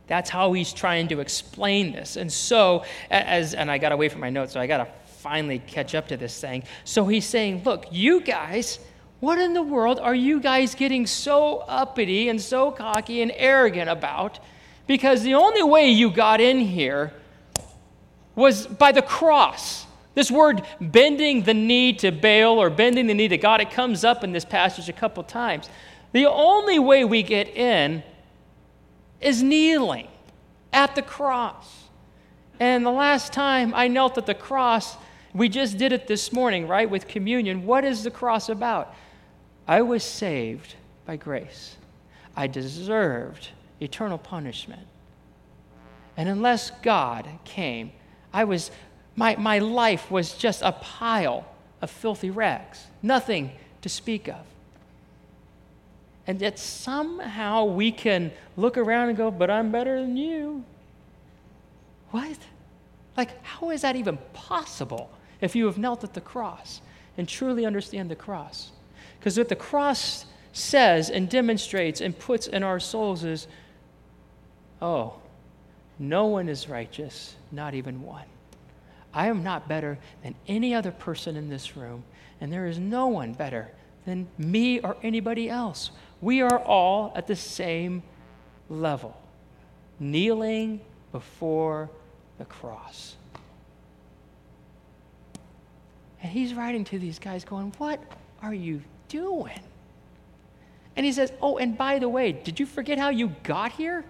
That's 0.07 0.29
how 0.29 0.53
he's 0.53 0.73
trying 0.73 1.09
to 1.09 1.21
explain 1.21 1.93
this. 1.93 2.17
And 2.17 2.31
so, 2.31 2.85
as, 3.11 3.55
and 3.55 3.71
I 3.71 3.79
got 3.79 3.93
away 3.93 4.11
from 4.11 4.21
my 4.21 4.29
notes, 4.29 4.53
so 4.53 4.61
I 4.61 4.67
got 4.67 4.79
to 4.79 4.89
finally 5.25 5.59
catch 5.59 5.95
up 5.95 6.07
to 6.07 6.19
this 6.19 6.39
thing. 6.39 6.63
So 6.85 7.07
he's 7.07 7.25
saying, 7.25 7.63
look, 7.65 7.87
you 7.91 8.21
guys, 8.21 8.79
what 9.21 9.39
in 9.39 9.55
the 9.55 9.63
world 9.63 9.99
are 9.99 10.15
you 10.15 10.39
guys 10.39 10.75
getting 10.75 11.07
so 11.07 11.61
uppity 11.61 12.29
and 12.29 12.39
so 12.39 12.71
cocky 12.71 13.23
and 13.23 13.33
arrogant 13.35 13.89
about? 13.89 14.39
Because 14.87 15.23
the 15.23 15.33
only 15.33 15.63
way 15.63 15.89
you 15.89 16.11
got 16.11 16.43
in 16.43 16.61
here 16.61 17.15
was 18.35 18.67
by 18.67 18.93
the 18.93 19.01
cross. 19.01 19.87
This 20.13 20.31
word 20.31 20.61
bending 20.79 21.45
the 21.45 21.55
knee 21.55 21.95
to 21.95 22.11
Baal 22.11 22.61
or 22.61 22.69
bending 22.69 23.07
the 23.07 23.15
knee 23.15 23.29
to 23.29 23.39
God, 23.39 23.63
it 23.63 23.71
comes 23.71 24.05
up 24.05 24.25
in 24.25 24.33
this 24.33 24.45
passage 24.45 24.91
a 24.91 24.93
couple 24.93 25.23
times. 25.23 25.71
The 26.13 26.27
only 26.27 26.79
way 26.79 27.07
we 27.07 27.23
get 27.23 27.49
in 27.49 28.03
is 29.23 29.43
kneeling 29.43 30.09
at 30.71 30.95
the 30.95 31.03
cross. 31.03 31.85
And 32.61 32.85
the 32.85 32.91
last 32.91 33.33
time 33.33 33.73
I 33.75 33.89
knelt 33.89 34.19
at 34.19 34.27
the 34.27 34.35
cross, 34.35 34.99
we 35.35 35.49
just 35.49 35.77
did 35.77 35.93
it 35.93 36.07
this 36.07 36.33
morning, 36.33 36.69
right, 36.69 36.89
with 36.89 37.09
communion. 37.09 37.67
What 37.67 37.85
is 37.85 38.05
the 38.05 38.11
cross 38.11 38.49
about? 38.49 38.95
I 39.67 39.83
was 39.83 40.05
saved 40.05 40.77
by 41.07 41.17
grace. 41.17 41.77
I 42.37 42.47
deserved 42.47 43.49
eternal 43.81 44.19
punishment. 44.19 44.87
And 46.17 46.29
unless 46.29 46.71
God 46.83 47.29
came, 47.45 47.91
I 48.33 48.45
was, 48.45 48.71
my, 49.17 49.35
my 49.37 49.59
life 49.59 50.09
was 50.11 50.35
just 50.35 50.63
a 50.63 50.71
pile 50.71 51.45
of 51.83 51.91
filthy 51.91 52.31
rags, 52.31 52.85
nothing 53.03 53.51
to 53.83 53.89
speak 53.89 54.29
of. 54.29 54.47
And 56.29 56.41
yet 56.41 56.61
somehow 56.61 57.65
we 57.65 57.91
can 57.91 58.31
look 58.57 58.79
around 58.79 59.09
and 59.09 59.19
go, 59.19 59.33
but 59.33 59.51
I'm 59.51 59.73
better 59.73 60.01
than 60.01 60.17
you. 60.17 60.65
What? 62.13 62.39
Like, 63.17 63.45
how 63.45 63.71
is 63.71 63.83
that 63.83 63.97
even 63.97 64.19
possible 64.33 65.11
if 65.45 65.55
you 65.55 65.67
have 65.67 65.79
knelt 65.79 66.03
at 66.05 66.15
the 66.15 66.21
cross 66.21 66.81
and 67.17 67.29
truly 67.29 67.65
understand 67.67 68.11
the 68.11 68.17
cross? 68.17 68.71
Because 69.19 69.39
what 69.39 69.49
the 69.49 69.57
cross 69.57 70.27
says 70.53 71.11
and 71.11 71.29
demonstrates 71.29 72.01
and 72.01 72.19
puts 72.19 72.47
in 72.47 72.63
our 72.63 72.81
souls 72.81 73.25
is 73.25 73.47
oh, 74.81 75.15
no 75.99 76.27
one 76.27 76.49
is 76.49 76.69
righteous, 76.69 77.37
not 77.53 77.75
even 77.75 78.03
one. 78.03 78.27
I 79.13 79.29
am 79.29 79.43
not 79.43 79.69
better 79.69 79.99
than 80.23 80.35
any 80.49 80.75
other 80.75 80.91
person 80.91 81.37
in 81.37 81.49
this 81.49 81.77
room, 81.77 82.03
and 82.41 82.53
there 82.53 82.67
is 82.67 82.79
no 82.79 83.07
one 83.07 83.33
better 83.33 83.71
than 84.05 84.27
me 84.37 84.81
or 84.81 84.97
anybody 85.03 85.49
else. 85.49 85.91
We 86.21 86.43
are 86.43 86.59
all 86.59 87.13
at 87.15 87.27
the 87.27 87.37
same 87.37 88.03
level, 88.69 89.17
kneeling 90.01 90.81
before 91.13 91.91
the 92.39 92.45
cross. 92.45 93.15
And 96.25 96.33
he's 96.33 96.55
writing 96.55 96.85
to 96.87 96.99
these 96.99 97.19
guys, 97.19 97.45
going, 97.45 97.75
What 97.77 98.01
are 98.41 98.55
you 98.55 98.81
doing? 99.09 99.61
And 100.97 101.05
he 101.05 101.13
says, 101.13 101.31
Oh, 101.43 101.59
and 101.59 101.77
by 101.77 101.99
the 101.99 102.09
way, 102.09 102.33
did 102.33 102.59
you 102.59 102.65
forget 102.65 102.99
how 102.99 103.11
you 103.11 103.29
got 103.43 103.73
here? 103.73 104.07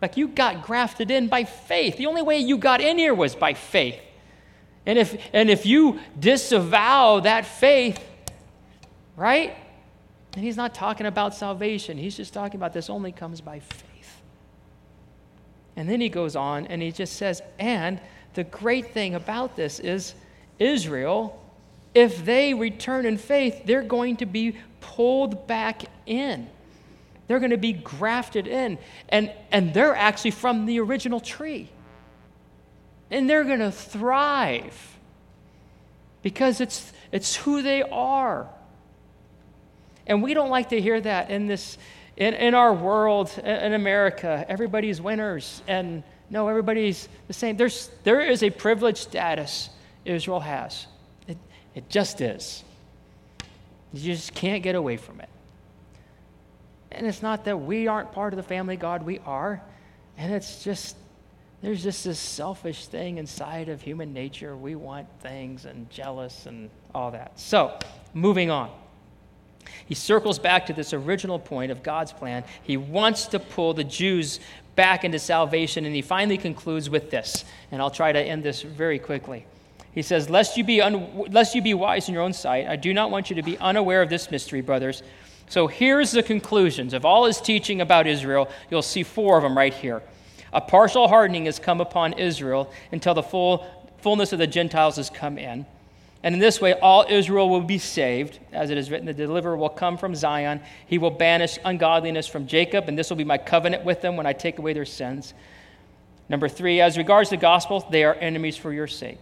Like 0.00 0.16
you 0.16 0.28
got 0.28 0.62
grafted 0.62 1.10
in 1.10 1.26
by 1.26 1.42
faith. 1.42 1.96
The 1.96 2.06
only 2.06 2.22
way 2.22 2.38
you 2.38 2.58
got 2.58 2.80
in 2.80 2.96
here 2.96 3.12
was 3.12 3.34
by 3.34 3.54
faith. 3.54 3.98
And 4.86 5.00
if, 5.00 5.20
and 5.32 5.50
if 5.50 5.66
you 5.66 5.98
disavow 6.16 7.18
that 7.20 7.44
faith, 7.44 8.00
right? 9.16 9.56
And 10.34 10.44
he's 10.44 10.56
not 10.56 10.74
talking 10.74 11.06
about 11.06 11.34
salvation. 11.34 11.98
He's 11.98 12.16
just 12.16 12.34
talking 12.34 12.56
about 12.56 12.72
this 12.72 12.88
only 12.88 13.10
comes 13.10 13.40
by 13.40 13.58
faith. 13.58 14.22
And 15.74 15.88
then 15.88 16.00
he 16.00 16.08
goes 16.08 16.36
on 16.36 16.68
and 16.68 16.80
he 16.80 16.92
just 16.92 17.14
says, 17.14 17.42
and 17.58 18.00
the 18.34 18.44
great 18.44 18.92
thing 18.92 19.16
about 19.16 19.56
this 19.56 19.80
is 19.80 20.14
Israel 20.58 21.42
if 21.96 22.26
they 22.26 22.52
return 22.52 23.06
in 23.06 23.16
faith, 23.16 23.62
they're 23.64 23.80
going 23.80 24.18
to 24.18 24.26
be 24.26 24.54
pulled 24.82 25.46
back 25.46 25.84
in. 26.04 26.46
They're 27.26 27.38
going 27.38 27.52
to 27.52 27.56
be 27.56 27.72
grafted 27.72 28.46
in. 28.46 28.76
And, 29.08 29.32
and 29.50 29.72
they're 29.72 29.96
actually 29.96 30.32
from 30.32 30.66
the 30.66 30.78
original 30.80 31.20
tree. 31.20 31.70
And 33.10 33.30
they're 33.30 33.44
going 33.44 33.60
to 33.60 33.72
thrive 33.72 34.98
because 36.22 36.60
it's, 36.60 36.92
it's 37.12 37.34
who 37.34 37.62
they 37.62 37.80
are. 37.80 38.46
And 40.06 40.22
we 40.22 40.34
don't 40.34 40.50
like 40.50 40.68
to 40.68 40.80
hear 40.80 41.00
that 41.00 41.30
in 41.30 41.46
this 41.46 41.78
in, 42.18 42.34
in 42.34 42.54
our 42.54 42.74
world 42.74 43.32
in 43.42 43.72
America. 43.72 44.44
Everybody's 44.48 45.00
winners 45.00 45.62
and 45.66 46.02
no, 46.28 46.48
everybody's 46.48 47.08
the 47.26 47.32
same. 47.32 47.56
There's 47.56 47.90
there 48.04 48.20
is 48.20 48.42
a 48.42 48.50
privileged 48.50 48.98
status 48.98 49.70
Israel 50.06 50.40
has. 50.40 50.86
It 51.28 51.38
it 51.74 51.88
just 51.88 52.20
is. 52.20 52.64
You 53.92 54.14
just 54.14 54.34
can't 54.34 54.62
get 54.62 54.74
away 54.74 54.96
from 54.96 55.20
it. 55.20 55.28
And 56.90 57.06
it's 57.06 57.22
not 57.22 57.44
that 57.44 57.58
we 57.58 57.86
aren't 57.86 58.12
part 58.12 58.32
of 58.32 58.36
the 58.36 58.42
family 58.42 58.76
God, 58.76 59.04
we 59.04 59.18
are. 59.20 59.60
And 60.16 60.32
it's 60.32 60.64
just, 60.64 60.96
there's 61.60 61.82
just 61.82 62.04
this 62.04 62.18
selfish 62.18 62.86
thing 62.86 63.18
inside 63.18 63.68
of 63.68 63.82
human 63.82 64.12
nature. 64.12 64.56
We 64.56 64.74
want 64.74 65.06
things 65.20 65.66
and 65.66 65.88
jealous 65.90 66.46
and 66.46 66.70
all 66.94 67.10
that. 67.10 67.38
So, 67.38 67.78
moving 68.14 68.50
on. 68.50 68.70
He 69.84 69.94
circles 69.94 70.38
back 70.38 70.66
to 70.66 70.72
this 70.72 70.92
original 70.92 71.38
point 71.38 71.72
of 71.72 71.82
God's 71.82 72.12
plan. 72.12 72.44
He 72.62 72.76
wants 72.76 73.26
to 73.26 73.38
pull 73.38 73.74
the 73.74 73.84
Jews 73.84 74.40
back 74.76 75.04
into 75.04 75.18
salvation, 75.18 75.84
and 75.84 75.94
he 75.94 76.02
finally 76.02 76.38
concludes 76.38 76.88
with 76.88 77.10
this. 77.10 77.44
And 77.72 77.82
I'll 77.82 77.90
try 77.90 78.12
to 78.12 78.20
end 78.20 78.42
this 78.42 78.62
very 78.62 78.98
quickly. 78.98 79.44
He 79.96 80.02
says, 80.02 80.28
lest 80.28 80.58
you, 80.58 80.62
be 80.62 80.82
un- 80.82 81.24
lest 81.30 81.54
you 81.54 81.62
be 81.62 81.72
wise 81.72 82.06
in 82.06 82.12
your 82.12 82.22
own 82.22 82.34
sight, 82.34 82.66
I 82.66 82.76
do 82.76 82.92
not 82.92 83.10
want 83.10 83.30
you 83.30 83.36
to 83.36 83.42
be 83.42 83.56
unaware 83.56 84.02
of 84.02 84.10
this 84.10 84.30
mystery, 84.30 84.60
brothers. 84.60 85.02
So 85.48 85.68
here's 85.68 86.10
the 86.10 86.22
conclusions 86.22 86.92
of 86.92 87.06
all 87.06 87.24
his 87.24 87.40
teaching 87.40 87.80
about 87.80 88.06
Israel. 88.06 88.50
You'll 88.70 88.82
see 88.82 89.02
four 89.02 89.38
of 89.38 89.42
them 89.42 89.56
right 89.56 89.72
here. 89.72 90.02
A 90.52 90.60
partial 90.60 91.08
hardening 91.08 91.46
has 91.46 91.58
come 91.58 91.80
upon 91.80 92.12
Israel 92.12 92.70
until 92.92 93.14
the 93.14 93.22
full, 93.22 93.66
fullness 93.96 94.34
of 94.34 94.38
the 94.38 94.46
Gentiles 94.46 94.96
has 94.96 95.08
come 95.08 95.38
in. 95.38 95.64
And 96.22 96.34
in 96.34 96.40
this 96.42 96.60
way, 96.60 96.74
all 96.74 97.06
Israel 97.08 97.48
will 97.48 97.62
be 97.62 97.78
saved. 97.78 98.38
As 98.52 98.68
it 98.68 98.76
is 98.76 98.90
written, 98.90 99.06
the 99.06 99.14
deliverer 99.14 99.56
will 99.56 99.70
come 99.70 99.96
from 99.96 100.14
Zion. 100.14 100.60
He 100.88 100.98
will 100.98 101.10
banish 101.10 101.58
ungodliness 101.64 102.26
from 102.26 102.46
Jacob, 102.46 102.88
and 102.88 102.98
this 102.98 103.08
will 103.08 103.16
be 103.16 103.24
my 103.24 103.38
covenant 103.38 103.82
with 103.82 104.02
them 104.02 104.14
when 104.18 104.26
I 104.26 104.34
take 104.34 104.58
away 104.58 104.74
their 104.74 104.84
sins. 104.84 105.32
Number 106.28 106.50
three, 106.50 106.82
as 106.82 106.98
regards 106.98 107.30
the 107.30 107.38
gospel, 107.38 107.86
they 107.90 108.04
are 108.04 108.14
enemies 108.14 108.58
for 108.58 108.74
your 108.74 108.88
sake. 108.88 109.20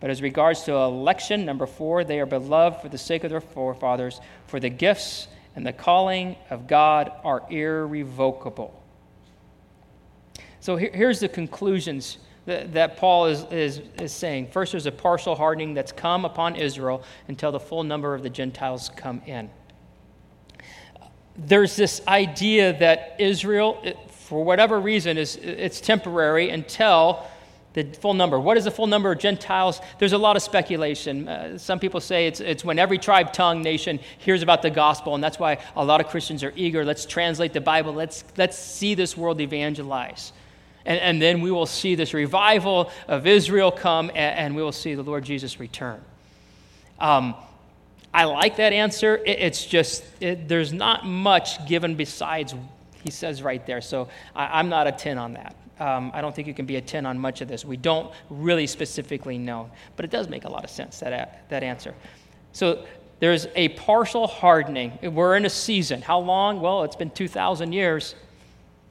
But 0.00 0.10
as 0.10 0.22
regards 0.22 0.62
to 0.62 0.72
election, 0.72 1.44
number 1.44 1.66
four, 1.66 2.04
they 2.04 2.20
are 2.20 2.26
beloved 2.26 2.80
for 2.80 2.88
the 2.88 2.98
sake 2.98 3.22
of 3.22 3.30
their 3.30 3.40
forefathers, 3.40 4.20
for 4.46 4.58
the 4.58 4.70
gifts 4.70 5.28
and 5.54 5.66
the 5.66 5.72
calling 5.72 6.36
of 6.48 6.66
God 6.66 7.12
are 7.22 7.42
irrevocable. 7.50 8.82
So 10.60 10.76
here's 10.76 11.20
the 11.20 11.28
conclusions 11.28 12.18
that, 12.46 12.72
that 12.74 12.96
Paul 12.96 13.26
is, 13.26 13.44
is, 13.50 13.80
is 14.00 14.12
saying. 14.12 14.48
First, 14.48 14.72
there's 14.72 14.86
a 14.86 14.92
partial 14.92 15.34
hardening 15.34 15.74
that's 15.74 15.92
come 15.92 16.24
upon 16.24 16.56
Israel 16.56 17.02
until 17.28 17.52
the 17.52 17.60
full 17.60 17.82
number 17.82 18.14
of 18.14 18.22
the 18.22 18.30
Gentiles 18.30 18.90
come 18.96 19.22
in. 19.26 19.50
There's 21.36 21.76
this 21.76 22.02
idea 22.06 22.78
that 22.78 23.16
Israel, 23.18 23.82
for 24.08 24.44
whatever 24.44 24.80
reason, 24.80 25.16
is 25.16 25.36
it's 25.36 25.80
temporary 25.80 26.50
until 26.50 27.26
the 27.72 27.84
full 27.84 28.14
number. 28.14 28.38
What 28.38 28.56
is 28.56 28.64
the 28.64 28.70
full 28.70 28.86
number 28.86 29.12
of 29.12 29.18
Gentiles? 29.18 29.80
There's 29.98 30.12
a 30.12 30.18
lot 30.18 30.36
of 30.36 30.42
speculation. 30.42 31.28
Uh, 31.28 31.58
some 31.58 31.78
people 31.78 32.00
say 32.00 32.26
it's, 32.26 32.40
it's 32.40 32.64
when 32.64 32.78
every 32.78 32.98
tribe, 32.98 33.32
tongue, 33.32 33.62
nation 33.62 34.00
hears 34.18 34.42
about 34.42 34.62
the 34.62 34.70
gospel, 34.70 35.14
and 35.14 35.22
that's 35.22 35.38
why 35.38 35.58
a 35.76 35.84
lot 35.84 36.00
of 36.00 36.08
Christians 36.08 36.42
are 36.42 36.52
eager. 36.56 36.84
Let's 36.84 37.06
translate 37.06 37.52
the 37.52 37.60
Bible. 37.60 37.92
Let's, 37.92 38.24
let's 38.36 38.58
see 38.58 38.94
this 38.94 39.16
world 39.16 39.40
evangelize. 39.40 40.32
And, 40.84 40.98
and 40.98 41.22
then 41.22 41.40
we 41.40 41.50
will 41.50 41.66
see 41.66 41.94
this 41.94 42.12
revival 42.12 42.90
of 43.06 43.26
Israel 43.26 43.70
come, 43.70 44.10
and, 44.10 44.38
and 44.38 44.56
we 44.56 44.62
will 44.62 44.72
see 44.72 44.94
the 44.94 45.02
Lord 45.02 45.24
Jesus 45.24 45.60
return. 45.60 46.00
Um, 46.98 47.34
I 48.12 48.24
like 48.24 48.56
that 48.56 48.72
answer. 48.72 49.16
It, 49.16 49.38
it's 49.38 49.64
just, 49.64 50.04
it, 50.20 50.48
there's 50.48 50.72
not 50.72 51.06
much 51.06 51.66
given 51.68 51.94
besides, 51.94 52.54
he 53.04 53.10
says 53.10 53.42
right 53.42 53.64
there. 53.66 53.80
So 53.80 54.08
I, 54.34 54.58
I'm 54.58 54.68
not 54.68 54.88
a 54.88 54.92
10 54.92 55.18
on 55.18 55.34
that. 55.34 55.54
Um, 55.80 56.10
I 56.14 56.20
don't 56.20 56.34
think 56.34 56.46
you 56.46 56.54
can 56.54 56.66
be 56.66 56.76
a 56.76 56.80
10 56.80 57.06
on 57.06 57.18
much 57.18 57.40
of 57.40 57.48
this. 57.48 57.64
We 57.64 57.78
don't 57.78 58.12
really 58.28 58.66
specifically 58.66 59.38
know, 59.38 59.70
but 59.96 60.04
it 60.04 60.10
does 60.10 60.28
make 60.28 60.44
a 60.44 60.50
lot 60.50 60.62
of 60.62 60.70
sense, 60.70 61.00
that, 61.00 61.48
that 61.48 61.62
answer. 61.62 61.94
So 62.52 62.84
there's 63.18 63.46
a 63.56 63.68
partial 63.70 64.26
hardening. 64.26 64.98
We're 65.02 65.36
in 65.36 65.46
a 65.46 65.50
season. 65.50 66.02
How 66.02 66.18
long? 66.18 66.60
Well, 66.60 66.84
it's 66.84 66.96
been 66.96 67.10
2,000 67.10 67.72
years 67.72 68.14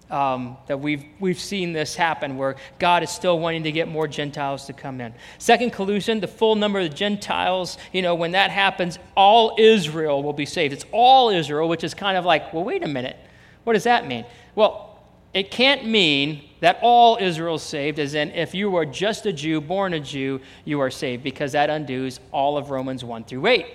um, 0.10 0.58
that 0.66 0.80
we've, 0.80 1.06
we've 1.20 1.40
seen 1.40 1.74
this 1.74 1.96
happen, 1.96 2.38
where 2.38 2.56
God 2.80 3.04
is 3.04 3.12
still 3.12 3.40
wanting 3.40 3.64
to 3.64 3.72
get 3.72 3.88
more 3.88 4.08
Gentiles 4.08 4.66
to 4.66 4.74
come 4.74 5.00
in. 5.00 5.14
Second 5.38 5.72
collusion, 5.72 6.20
the 6.20 6.28
full 6.28 6.56
number 6.56 6.80
of 6.80 6.96
Gentiles, 6.96 7.78
you 7.94 8.02
know, 8.02 8.16
when 8.16 8.32
that 8.32 8.50
happens, 8.50 8.98
all 9.16 9.56
Israel 9.60 10.24
will 10.24 10.34
be 10.34 10.48
saved. 10.48 10.74
It's 10.74 10.86
all 10.92 11.30
Israel, 11.30 11.70
which 11.70 11.84
is 11.84 11.94
kind 11.94 12.18
of 12.18 12.26
like, 12.26 12.52
well, 12.52 12.64
wait 12.64 12.84
a 12.84 12.88
minute. 12.88 13.18
What 13.64 13.74
does 13.74 13.84
that 13.84 14.08
mean? 14.08 14.26
Well, 14.56 15.04
it 15.34 15.52
can't 15.52 15.86
mean 15.86 16.49
that 16.60 16.80
all 16.82 17.18
Israel 17.20 17.56
is 17.56 17.64
saved, 17.64 18.00
as 18.00 18.14
in 18.14 18.32
if 18.32 18.54
you 18.54 18.76
are 18.76 18.86
just 18.86 19.26
a 19.26 19.34
Jew, 19.34 19.62
born 19.62 19.94
a 19.94 20.00
Jew, 20.00 20.42
you 20.66 20.80
are 20.80 20.92
saved, 20.92 21.24
because 21.24 21.54
that 21.54 21.70
undoes 21.70 22.20
all 22.32 22.58
of 22.58 22.70
Romans 22.70 23.04
1 23.04 23.24
through 23.24 23.48
8. 23.48 23.66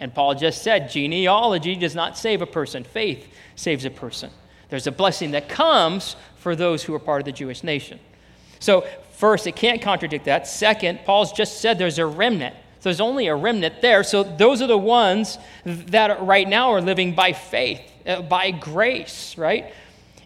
And 0.00 0.14
Paul 0.14 0.34
just 0.34 0.62
said 0.62 0.90
genealogy 0.90 1.76
does 1.76 1.94
not 1.94 2.18
save 2.18 2.42
a 2.42 2.46
person, 2.46 2.84
faith 2.84 3.26
saves 3.54 3.84
a 3.84 3.90
person. 3.90 4.30
There's 4.68 4.86
a 4.86 4.92
blessing 4.92 5.30
that 5.30 5.48
comes 5.48 6.16
for 6.36 6.56
those 6.56 6.82
who 6.82 6.94
are 6.94 6.98
part 6.98 7.20
of 7.20 7.24
the 7.24 7.32
Jewish 7.32 7.62
nation. 7.62 8.00
So, 8.58 8.86
first, 9.12 9.46
it 9.46 9.54
can't 9.56 9.80
contradict 9.80 10.24
that. 10.24 10.46
Second, 10.46 11.00
Paul's 11.04 11.32
just 11.32 11.60
said 11.60 11.78
there's 11.78 11.98
a 11.98 12.06
remnant. 12.06 12.54
So 12.80 12.90
there's 12.90 13.00
only 13.00 13.26
a 13.26 13.34
remnant 13.34 13.80
there. 13.80 14.04
So 14.04 14.22
those 14.22 14.62
are 14.62 14.66
the 14.66 14.78
ones 14.78 15.38
that 15.64 16.22
right 16.22 16.48
now 16.48 16.72
are 16.72 16.80
living 16.80 17.14
by 17.14 17.32
faith, 17.32 17.80
uh, 18.06 18.22
by 18.22 18.50
grace, 18.50 19.36
right? 19.38 19.72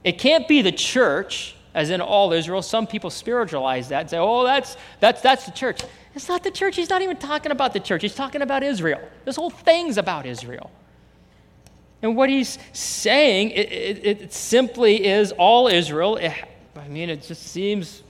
It 0.05 0.19
can't 0.19 0.49
be 0.49 0.61
the 0.63 0.73
church, 0.73 1.55
as 1.75 1.91
in 1.91 2.01
all 2.01 2.33
Israel. 2.33 2.63
Some 2.63 2.87
people 2.87 3.11
spiritualize 3.11 3.89
that 3.89 4.01
and 4.03 4.11
say, 4.11 4.19
oh, 4.19 4.45
that's, 4.45 4.77
that's, 4.99 5.21
that's 5.21 5.45
the 5.47 5.53
church. 5.53 5.83
It's 6.15 6.29
not 6.29 6.43
the 6.43 6.51
church. 6.51 6.77
He's 6.77 6.91
not 6.91 7.03
even 7.03 7.17
talking 7.17 7.53
about 7.53 7.73
the 7.73 7.81
church. 7.81 8.03
He's 8.03 8.15
talking 8.15 8.43
about 8.43 8.63
Israel. 8.63 9.01
This 9.25 9.37
whole 9.37 9.51
thing's 9.51 9.97
about 9.97 10.27
Israel. 10.27 10.71
And 12.03 12.17
what 12.17 12.31
he's 12.31 12.59
saying, 12.73 13.51
it, 13.51 13.71
it, 13.71 14.07
it 14.07 14.33
simply 14.33 15.07
is 15.07 15.33
all 15.33 15.69
Israel. 15.69 16.17
It, 16.17 16.33
I 16.77 16.89
mean, 16.89 17.11
it 17.11 17.23
just 17.23 17.43
seems, 17.43 18.03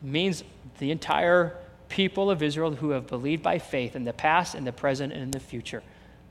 means 0.00 0.44
the 0.78 0.90
entire 0.90 1.56
people 1.88 2.30
of 2.30 2.42
Israel 2.42 2.74
who 2.74 2.90
have 2.90 3.06
believed 3.06 3.42
by 3.42 3.58
faith 3.58 3.96
in 3.96 4.04
the 4.04 4.12
past, 4.12 4.54
in 4.54 4.64
the 4.64 4.72
present, 4.72 5.12
and 5.12 5.22
in 5.22 5.30
the 5.30 5.40
future. 5.40 5.82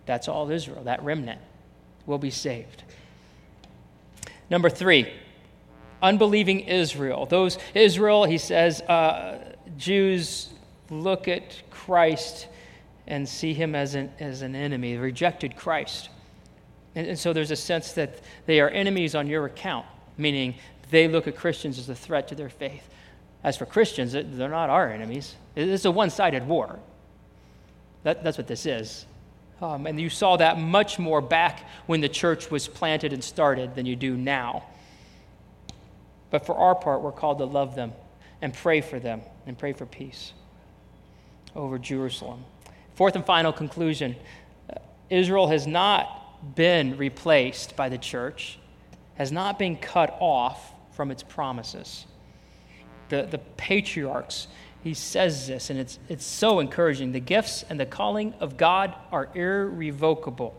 That's 0.05 0.27
all 0.27 0.49
Israel. 0.49 0.83
That 0.85 1.03
remnant 1.03 1.39
will 2.05 2.17
be 2.17 2.31
saved. 2.31 2.83
Number 4.49 4.69
three, 4.69 5.13
unbelieving 6.01 6.61
Israel. 6.61 7.25
Those 7.25 7.57
Israel, 7.73 8.25
he 8.25 8.37
says, 8.37 8.81
uh, 8.81 9.55
Jews 9.77 10.49
look 10.89 11.27
at 11.27 11.61
Christ 11.69 12.47
and 13.07 13.27
see 13.27 13.53
him 13.53 13.75
as 13.75 13.95
an, 13.95 14.11
as 14.19 14.41
an 14.41 14.55
enemy, 14.55 14.97
rejected 14.97 15.55
Christ. 15.55 16.09
And, 16.95 17.07
and 17.07 17.19
so 17.19 17.33
there's 17.33 17.51
a 17.51 17.55
sense 17.55 17.93
that 17.93 18.19
they 18.45 18.59
are 18.59 18.69
enemies 18.69 19.15
on 19.15 19.27
your 19.27 19.45
account, 19.45 19.85
meaning 20.17 20.55
they 20.89 21.07
look 21.07 21.27
at 21.27 21.35
Christians 21.35 21.79
as 21.79 21.89
a 21.89 21.95
threat 21.95 22.27
to 22.29 22.35
their 22.35 22.49
faith. 22.49 22.87
As 23.43 23.57
for 23.57 23.65
Christians, 23.65 24.13
they're 24.13 24.49
not 24.49 24.69
our 24.69 24.89
enemies. 24.89 25.35
It's 25.55 25.85
a 25.85 25.91
one 25.91 26.09
sided 26.09 26.47
war. 26.47 26.79
That, 28.03 28.23
that's 28.23 28.37
what 28.37 28.47
this 28.47 28.65
is. 28.65 29.05
Um, 29.61 29.85
and 29.85 29.99
you 29.99 30.09
saw 30.09 30.37
that 30.37 30.59
much 30.59 30.97
more 30.99 31.21
back 31.21 31.67
when 31.85 32.01
the 32.01 32.09
church 32.09 32.49
was 32.49 32.67
planted 32.67 33.13
and 33.13 33.23
started 33.23 33.75
than 33.75 33.85
you 33.85 33.95
do 33.95 34.17
now. 34.17 34.63
But 36.31 36.45
for 36.45 36.55
our 36.55 36.73
part, 36.73 37.01
we're 37.01 37.11
called 37.11 37.37
to 37.37 37.45
love 37.45 37.75
them 37.75 37.93
and 38.41 38.53
pray 38.53 38.81
for 38.81 38.99
them 38.99 39.21
and 39.45 39.57
pray 39.57 39.73
for 39.73 39.85
peace 39.85 40.33
over 41.55 41.77
Jerusalem. 41.77 42.43
Fourth 42.95 43.15
and 43.15 43.25
final 43.25 43.53
conclusion 43.53 44.15
uh, 44.69 44.79
Israel 45.09 45.47
has 45.49 45.67
not 45.67 46.55
been 46.55 46.97
replaced 46.97 47.75
by 47.75 47.89
the 47.89 47.97
church, 47.97 48.57
has 49.15 49.31
not 49.31 49.59
been 49.59 49.75
cut 49.75 50.17
off 50.19 50.73
from 50.93 51.11
its 51.11 51.21
promises. 51.21 52.05
The, 53.09 53.27
the 53.29 53.37
patriarchs 53.37 54.47
he 54.83 54.95
says 54.95 55.47
this, 55.47 55.69
and 55.69 55.79
it's, 55.79 55.99
it's 56.09 56.25
so 56.25 56.59
encouraging. 56.59 57.11
The 57.11 57.19
gifts 57.19 57.63
and 57.69 57.79
the 57.79 57.85
calling 57.85 58.33
of 58.39 58.57
God 58.57 58.95
are 59.11 59.29
irrevocable. 59.35 60.55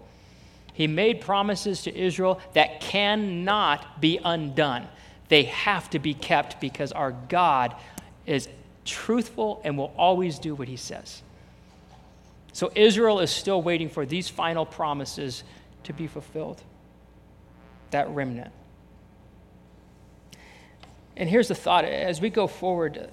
He 0.74 0.86
made 0.86 1.20
promises 1.20 1.82
to 1.82 1.96
Israel 1.96 2.40
that 2.54 2.80
cannot 2.80 4.00
be 4.00 4.20
undone. 4.24 4.86
They 5.32 5.44
have 5.44 5.88
to 5.88 5.98
be 5.98 6.12
kept 6.12 6.60
because 6.60 6.92
our 6.92 7.12
God 7.30 7.74
is 8.26 8.50
truthful 8.84 9.62
and 9.64 9.78
will 9.78 9.94
always 9.96 10.38
do 10.38 10.54
what 10.54 10.68
he 10.68 10.76
says. 10.76 11.22
So 12.52 12.70
Israel 12.74 13.18
is 13.18 13.30
still 13.30 13.62
waiting 13.62 13.88
for 13.88 14.04
these 14.04 14.28
final 14.28 14.66
promises 14.66 15.42
to 15.84 15.94
be 15.94 16.06
fulfilled. 16.06 16.60
That 17.92 18.10
remnant. 18.10 18.52
And 21.16 21.30
here's 21.30 21.48
the 21.48 21.54
thought 21.54 21.86
as 21.86 22.20
we 22.20 22.28
go 22.28 22.46
forward, 22.46 23.08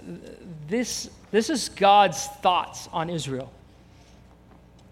this, 0.68 1.10
this 1.32 1.50
is 1.50 1.70
God's 1.70 2.26
thoughts 2.42 2.90
on 2.92 3.10
Israel. 3.10 3.50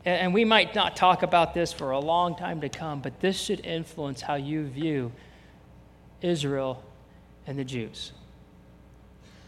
And 0.06 0.34
we 0.34 0.46
might 0.46 0.74
not 0.74 0.96
talk 0.96 1.24
about 1.24 1.54
this 1.54 1.74
for 1.74 1.92
a 1.92 2.00
long 2.00 2.38
time 2.38 2.62
to 2.62 2.70
come, 2.70 3.02
but 3.02 3.20
this 3.20 3.38
should 3.38 3.66
influence 3.66 4.22
how 4.22 4.36
you 4.36 4.66
view 4.68 5.12
Israel 6.22 6.86
and 7.48 7.58
the 7.58 7.64
Jews. 7.64 8.12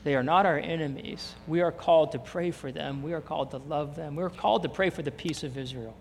They 0.04 0.16
are 0.16 0.24
not 0.24 0.46
our 0.46 0.58
enemies. 0.58 1.36
We 1.46 1.62
are 1.62 1.72
called 1.72 2.14
to 2.14 2.20
pray 2.20 2.52
for 2.52 2.72
them. 2.72 3.04
We 3.04 3.14
are 3.14 3.22
called 3.22 3.52
to 3.52 3.58
love 3.58 3.96
them. 3.96 4.16
We're 4.16 4.30
called 4.30 4.64
to 4.64 4.70
pray 4.70 4.90
for 4.90 5.02
the 5.02 5.12
peace 5.12 5.44
of 5.44 5.58
Israel 5.58 5.96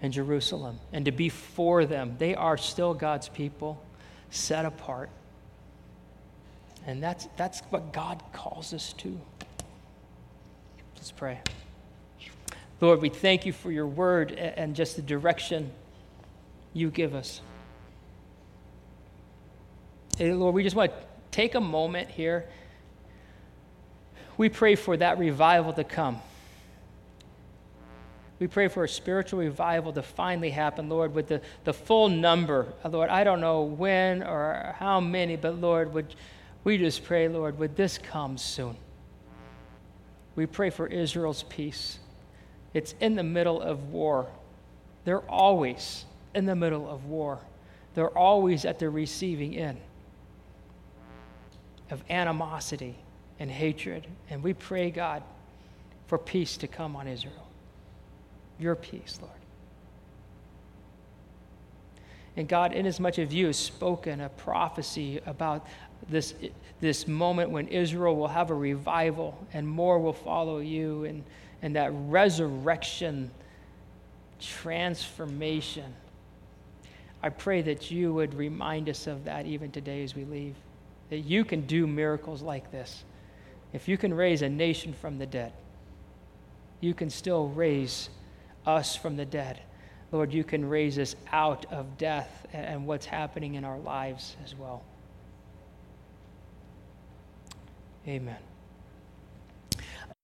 and 0.00 0.12
Jerusalem 0.12 0.80
and 0.92 1.04
to 1.04 1.12
be 1.12 1.28
for 1.28 1.84
them. 1.84 2.16
They 2.18 2.34
are 2.34 2.56
still 2.56 2.94
God's 2.94 3.28
people, 3.28 3.82
set 4.30 4.64
apart. 4.64 5.10
And 6.86 7.02
that's, 7.02 7.28
that's 7.36 7.60
what 7.68 7.92
God 7.92 8.22
calls 8.32 8.72
us 8.72 8.94
to. 8.94 9.20
Let's 10.96 11.12
pray. 11.12 11.40
Lord, 12.80 13.02
we 13.02 13.10
thank 13.10 13.44
you 13.44 13.52
for 13.52 13.70
your 13.70 13.86
word 13.86 14.32
and 14.32 14.74
just 14.74 14.96
the 14.96 15.02
direction 15.02 15.70
you 16.72 16.90
give 16.90 17.14
us. 17.14 17.42
Lord, 20.18 20.54
we 20.54 20.62
just 20.62 20.74
want 20.74 20.92
to 20.92 21.07
take 21.38 21.54
a 21.54 21.60
moment 21.60 22.10
here. 22.10 22.44
We 24.36 24.48
pray 24.48 24.74
for 24.74 24.96
that 24.96 25.20
revival 25.20 25.72
to 25.74 25.84
come. 25.84 26.20
We 28.40 28.48
pray 28.48 28.66
for 28.66 28.82
a 28.82 28.88
spiritual 28.88 29.38
revival 29.38 29.92
to 29.92 30.02
finally 30.02 30.50
happen, 30.50 30.88
Lord, 30.88 31.14
with 31.14 31.28
the, 31.28 31.40
the 31.62 31.72
full 31.72 32.08
number. 32.08 32.66
Uh, 32.84 32.88
Lord, 32.88 33.08
I 33.08 33.22
don't 33.22 33.40
know 33.40 33.62
when 33.62 34.24
or 34.24 34.74
how 34.80 34.98
many, 34.98 35.36
but 35.36 35.60
Lord, 35.60 35.94
would 35.94 36.12
we 36.64 36.76
just 36.76 37.04
pray, 37.04 37.28
Lord, 37.28 37.56
would 37.60 37.76
this 37.76 37.98
come 37.98 38.36
soon? 38.36 38.76
We 40.34 40.46
pray 40.46 40.70
for 40.70 40.88
Israel's 40.88 41.44
peace. 41.44 42.00
It's 42.74 42.96
in 42.98 43.14
the 43.14 43.22
middle 43.22 43.62
of 43.62 43.90
war. 43.90 44.26
They're 45.04 45.30
always 45.30 46.04
in 46.34 46.46
the 46.46 46.56
middle 46.56 46.90
of 46.90 47.04
war. 47.04 47.38
They're 47.94 48.18
always 48.18 48.64
at 48.64 48.80
the 48.80 48.90
receiving 48.90 49.56
end 49.56 49.78
of 51.90 52.02
animosity 52.10 52.96
and 53.38 53.50
hatred. 53.50 54.06
And 54.30 54.42
we 54.42 54.54
pray, 54.54 54.90
God, 54.90 55.22
for 56.06 56.18
peace 56.18 56.56
to 56.58 56.66
come 56.66 56.96
on 56.96 57.06
Israel. 57.06 57.46
Your 58.58 58.74
peace, 58.74 59.18
Lord. 59.20 59.32
And 62.36 62.48
God, 62.48 62.72
inasmuch 62.72 63.18
as 63.18 63.34
you 63.34 63.46
have 63.46 63.56
spoken 63.56 64.20
a 64.20 64.28
prophecy 64.28 65.20
about 65.26 65.66
this, 66.08 66.34
this 66.80 67.08
moment 67.08 67.50
when 67.50 67.66
Israel 67.68 68.16
will 68.16 68.28
have 68.28 68.50
a 68.50 68.54
revival 68.54 69.36
and 69.52 69.66
more 69.66 69.98
will 69.98 70.12
follow 70.12 70.58
you, 70.58 71.04
and, 71.04 71.24
and 71.62 71.74
that 71.74 71.90
resurrection, 71.92 73.30
transformation. 74.40 75.92
I 77.22 77.30
pray 77.30 77.62
that 77.62 77.90
you 77.90 78.14
would 78.14 78.34
remind 78.34 78.88
us 78.88 79.08
of 79.08 79.24
that 79.24 79.46
even 79.46 79.72
today 79.72 80.04
as 80.04 80.14
we 80.14 80.24
leave. 80.24 80.54
That 81.10 81.18
you 81.18 81.44
can 81.44 81.62
do 81.62 81.86
miracles 81.86 82.42
like 82.42 82.70
this. 82.70 83.04
If 83.72 83.88
you 83.88 83.96
can 83.96 84.14
raise 84.14 84.42
a 84.42 84.48
nation 84.48 84.92
from 84.92 85.18
the 85.18 85.26
dead, 85.26 85.52
you 86.80 86.94
can 86.94 87.10
still 87.10 87.48
raise 87.48 88.08
us 88.66 88.96
from 88.96 89.16
the 89.16 89.24
dead. 89.24 89.60
Lord, 90.12 90.32
you 90.32 90.44
can 90.44 90.68
raise 90.68 90.98
us 90.98 91.16
out 91.32 91.66
of 91.72 91.98
death 91.98 92.46
and 92.52 92.86
what's 92.86 93.06
happening 93.06 93.54
in 93.54 93.64
our 93.64 93.78
lives 93.78 94.36
as 94.44 94.54
well. 94.54 94.82
Amen. 98.06 98.47